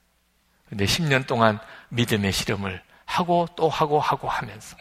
근데 0.68 0.84
10년 0.84 1.26
동안 1.26 1.58
믿음의 1.90 2.32
실험을 2.32 2.82
하고 3.04 3.48
또 3.56 3.68
하고 3.68 4.00
하고 4.00 4.28
하면서 4.28 4.76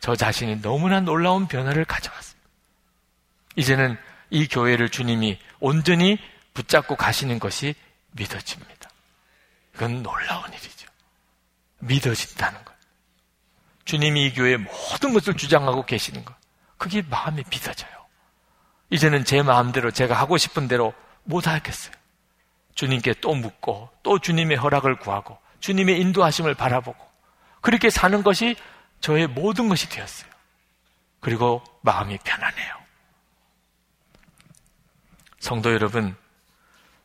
저 0.00 0.14
자신이 0.14 0.60
너무나 0.60 1.00
놀라운 1.00 1.46
변화를 1.46 1.84
가져왔습니다. 1.84 2.48
이제는 3.56 3.98
이 4.30 4.46
교회를 4.46 4.90
주님이 4.90 5.38
온전히 5.60 6.18
붙잡고 6.54 6.96
가시는 6.96 7.38
것이 7.38 7.74
믿어집니다. 8.12 8.90
이건 9.74 10.02
놀라운 10.02 10.52
일이죠. 10.52 10.88
믿어진다는 11.78 12.64
것. 12.64 12.74
주님이 13.84 14.26
이 14.26 14.34
교회의 14.34 14.58
모든 14.58 15.12
것을 15.12 15.34
주장하고 15.34 15.86
계시는 15.86 16.24
것. 16.24 16.34
그게 16.76 17.02
마음에 17.02 17.42
믿어져요. 17.50 17.95
이제는 18.90 19.24
제 19.24 19.42
마음대로 19.42 19.90
제가 19.90 20.14
하고 20.14 20.36
싶은 20.36 20.68
대로 20.68 20.94
못 21.24 21.46
하겠어요. 21.46 21.94
주님께 22.74 23.14
또 23.20 23.34
묻고 23.34 23.90
또 24.02 24.18
주님의 24.18 24.58
허락을 24.58 24.98
구하고 24.98 25.38
주님의 25.60 26.00
인도하심을 26.00 26.54
바라보고 26.54 27.04
그렇게 27.60 27.90
사는 27.90 28.22
것이 28.22 28.54
저의 29.00 29.26
모든 29.26 29.68
것이 29.68 29.88
되었어요. 29.88 30.30
그리고 31.20 31.62
마음이 31.80 32.18
편안해요. 32.22 32.74
성도 35.40 35.72
여러분, 35.72 36.16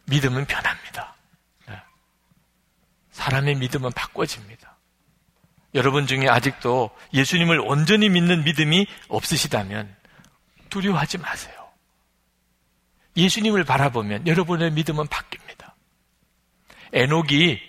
믿음은 0.06 0.46
변합니다. 0.46 1.16
네. 1.68 1.82
사람의 3.12 3.56
믿음은 3.56 3.92
바꿔집니다. 3.92 4.78
여러분 5.74 6.06
중에 6.06 6.28
아직도 6.28 6.92
예수님을 7.14 7.60
온전히 7.62 8.10
믿는 8.10 8.44
믿음이 8.44 8.88
없으시다면 9.08 9.96
두려워하지 10.70 11.18
마세요. 11.20 11.61
예수님을 13.16 13.64
바라보면 13.64 14.28
여러분의 14.28 14.72
믿음은 14.72 15.08
바뀝니다. 15.08 15.72
에녹이 16.94 17.60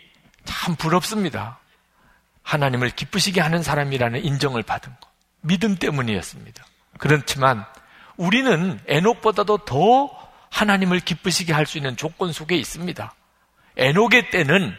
참 0.44 0.76
부럽습니다. 0.76 1.58
하나님을 2.42 2.90
기쁘시게 2.90 3.40
하는 3.40 3.62
사람이라는 3.62 4.24
인정을 4.24 4.62
받은 4.62 4.92
것. 5.00 5.10
믿음 5.40 5.76
때문이었습니다. 5.76 6.64
그렇지만 6.98 7.64
우리는 8.16 8.78
에녹보다도 8.86 9.58
더 9.58 10.10
하나님을 10.50 11.00
기쁘시게 11.00 11.52
할 11.52 11.66
수 11.66 11.78
있는 11.78 11.96
조건 11.96 12.32
속에 12.32 12.56
있습니다. 12.56 13.14
에녹의 13.76 14.30
때는 14.30 14.74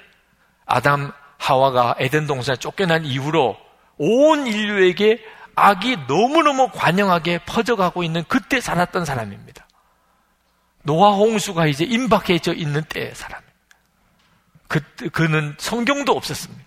아담 0.66 1.12
하와가 1.38 1.96
에덴 2.00 2.28
동산에 2.28 2.58
쫓겨난 2.58 3.06
이후로 3.06 3.58
온 3.98 4.48
인류에게 4.48 5.24
악이 5.56 5.98
너무너무 6.08 6.70
관영하게 6.70 7.40
퍼져가고 7.46 8.04
있는 8.04 8.24
그때 8.28 8.62
살았던 8.62 9.06
사람입니다. 9.06 9.63
노아 10.84 11.12
홍수가 11.12 11.68
이제 11.68 11.84
임박해져 11.86 12.54
있는 12.54 12.84
때의 12.84 13.16
사람입니다. 13.16 13.54
그, 14.68 14.82
그는 15.10 15.56
성경도 15.58 16.14
없었습니다. 16.14 16.64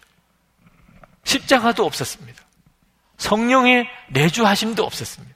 십자가도 1.24 1.84
없었습니다. 1.84 2.42
성령의 3.18 3.88
내주하심도 4.10 4.84
없었습니다. 4.84 5.34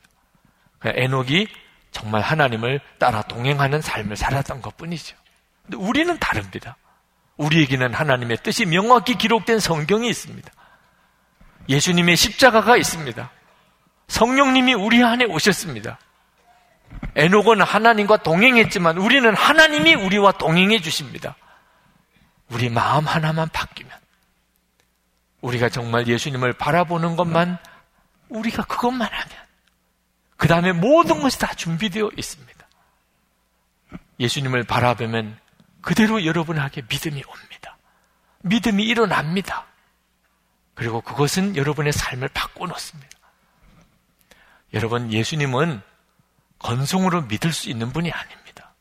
에녹이 0.84 1.48
정말 1.90 2.22
하나님을 2.22 2.80
따라 2.98 3.22
동행하는 3.22 3.80
삶을 3.80 4.16
살았던 4.16 4.62
것 4.62 4.76
뿐이죠. 4.76 5.16
근데 5.62 5.76
우리는 5.76 6.18
다릅니다. 6.18 6.76
우리에게는 7.36 7.94
하나님의 7.94 8.38
뜻이 8.42 8.66
명확히 8.66 9.16
기록된 9.16 9.60
성경이 9.60 10.08
있습니다. 10.08 10.50
예수님의 11.68 12.16
십자가가 12.16 12.76
있습니다. 12.76 13.30
성령님이 14.08 14.74
우리 14.74 15.02
안에 15.02 15.24
오셨습니다. 15.24 15.98
에녹은 17.16 17.60
하나님과 17.60 18.18
동행했지만 18.18 18.98
우리는 18.98 19.34
하나님이 19.34 19.94
우리와 19.94 20.32
동행해 20.32 20.80
주십니다. 20.80 21.36
우리 22.48 22.68
마음 22.68 23.06
하나만 23.06 23.48
바뀌면 23.48 23.92
우리가 25.40 25.68
정말 25.68 26.06
예수님을 26.06 26.52
바라보는 26.54 27.16
것만 27.16 27.58
우리가 28.28 28.64
그것만 28.64 29.08
하면 29.08 29.28
그 30.36 30.48
다음에 30.48 30.72
모든 30.72 31.20
것이 31.20 31.38
다 31.38 31.52
준비되어 31.54 32.10
있습니다. 32.16 32.66
예수님을 34.20 34.64
바라보면 34.64 35.38
그대로 35.80 36.24
여러분에게 36.24 36.82
믿음이 36.88 37.22
옵니다. 37.26 37.76
믿음이 38.42 38.84
일어납니다. 38.84 39.66
그리고 40.74 41.00
그것은 41.00 41.56
여러분의 41.56 41.92
삶을 41.92 42.28
바꿔놓습니다. 42.28 43.18
여러분, 44.72 45.12
예수님은 45.12 45.82
건성으로 46.60 47.22
믿을 47.22 47.52
수 47.52 47.68
있는 47.68 47.92
분이 47.92 48.10
아닙니다. 48.12 48.72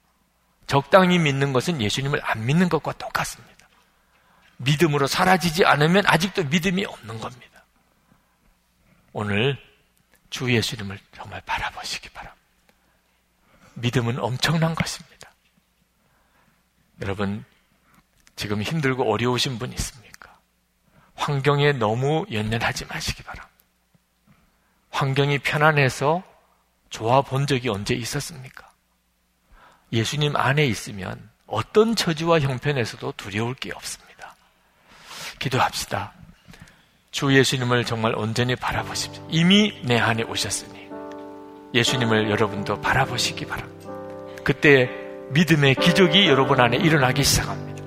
적당히 0.68 1.18
믿는 1.18 1.52
것은 1.52 1.82
예수님을 1.82 2.22
안 2.24 2.46
믿는 2.46 2.70
것과 2.70 2.94
똑같습니다. 2.94 3.68
믿음으로 4.58 5.08
사라지지 5.08 5.66
않으면 5.66 6.04
아직도 6.06 6.44
믿음이 6.46 6.86
없는 6.86 7.20
겁니다. 7.20 7.64
오늘 9.14 9.58
주 10.30 10.54
예수님을 10.54 11.00
정말 11.16 11.42
바라보시기 11.42 12.10
바랍니다. 12.10 12.40
믿음은 13.76 14.20
엄청난 14.20 14.76
것입니다. 14.76 15.32
여러분, 17.02 17.46
지금 18.36 18.62
힘들고 18.62 19.12
어려우신 19.12 19.58
분 19.58 19.72
있습니까? 19.74 20.38
환경에 21.16 21.72
너무 21.72 22.26
연연하지 22.32 22.86
마시기 22.86 23.24
바랍니다. 23.24 23.50
환경이 24.92 25.40
편안해서 25.40 26.29
좋아 26.90 27.22
본 27.22 27.48
적이 27.48 27.70
언제 27.70 27.94
있었습니까? 27.96 28.70
예수님 29.92 30.36
안에 30.36 30.66
있으면 30.66 31.30
어떤 31.48 31.96
처지와 31.96 32.40
형편에서도 32.40 33.14
두려울 33.18 33.56
게 33.56 33.72
없습니다. 33.74 34.36
기도합시다. 35.40 36.14
주 37.12 37.36
예수님을 37.36 37.86
정말 37.86 38.14
온전히 38.16 38.56
바라보십시오. 38.56 39.26
이미 39.30 39.82
내 39.84 39.98
안에 39.98 40.24
오셨으니 40.24 40.90
예수님을 41.74 42.30
여러분도 42.30 42.82
바라보시기 42.82 43.46
바랍니다. 43.46 43.90
그때 44.44 44.90
믿음의 45.32 45.76
기적이 45.76 46.28
여러분 46.28 46.60
안에 46.60 46.78
일어나기 46.78 47.24
시작합니다. 47.24 47.84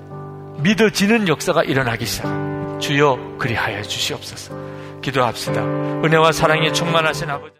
믿어지는 0.61 1.27
역사가 1.27 1.63
일어나기 1.63 2.05
시작합니다. 2.05 2.79
주여 2.79 3.37
그리하여 3.37 3.81
주시옵소서. 3.81 4.53
기도합시다. 5.01 5.61
은혜와 5.61 6.31
사랑이 6.31 6.73
충만하신 6.73 7.29
아버지. 7.29 7.53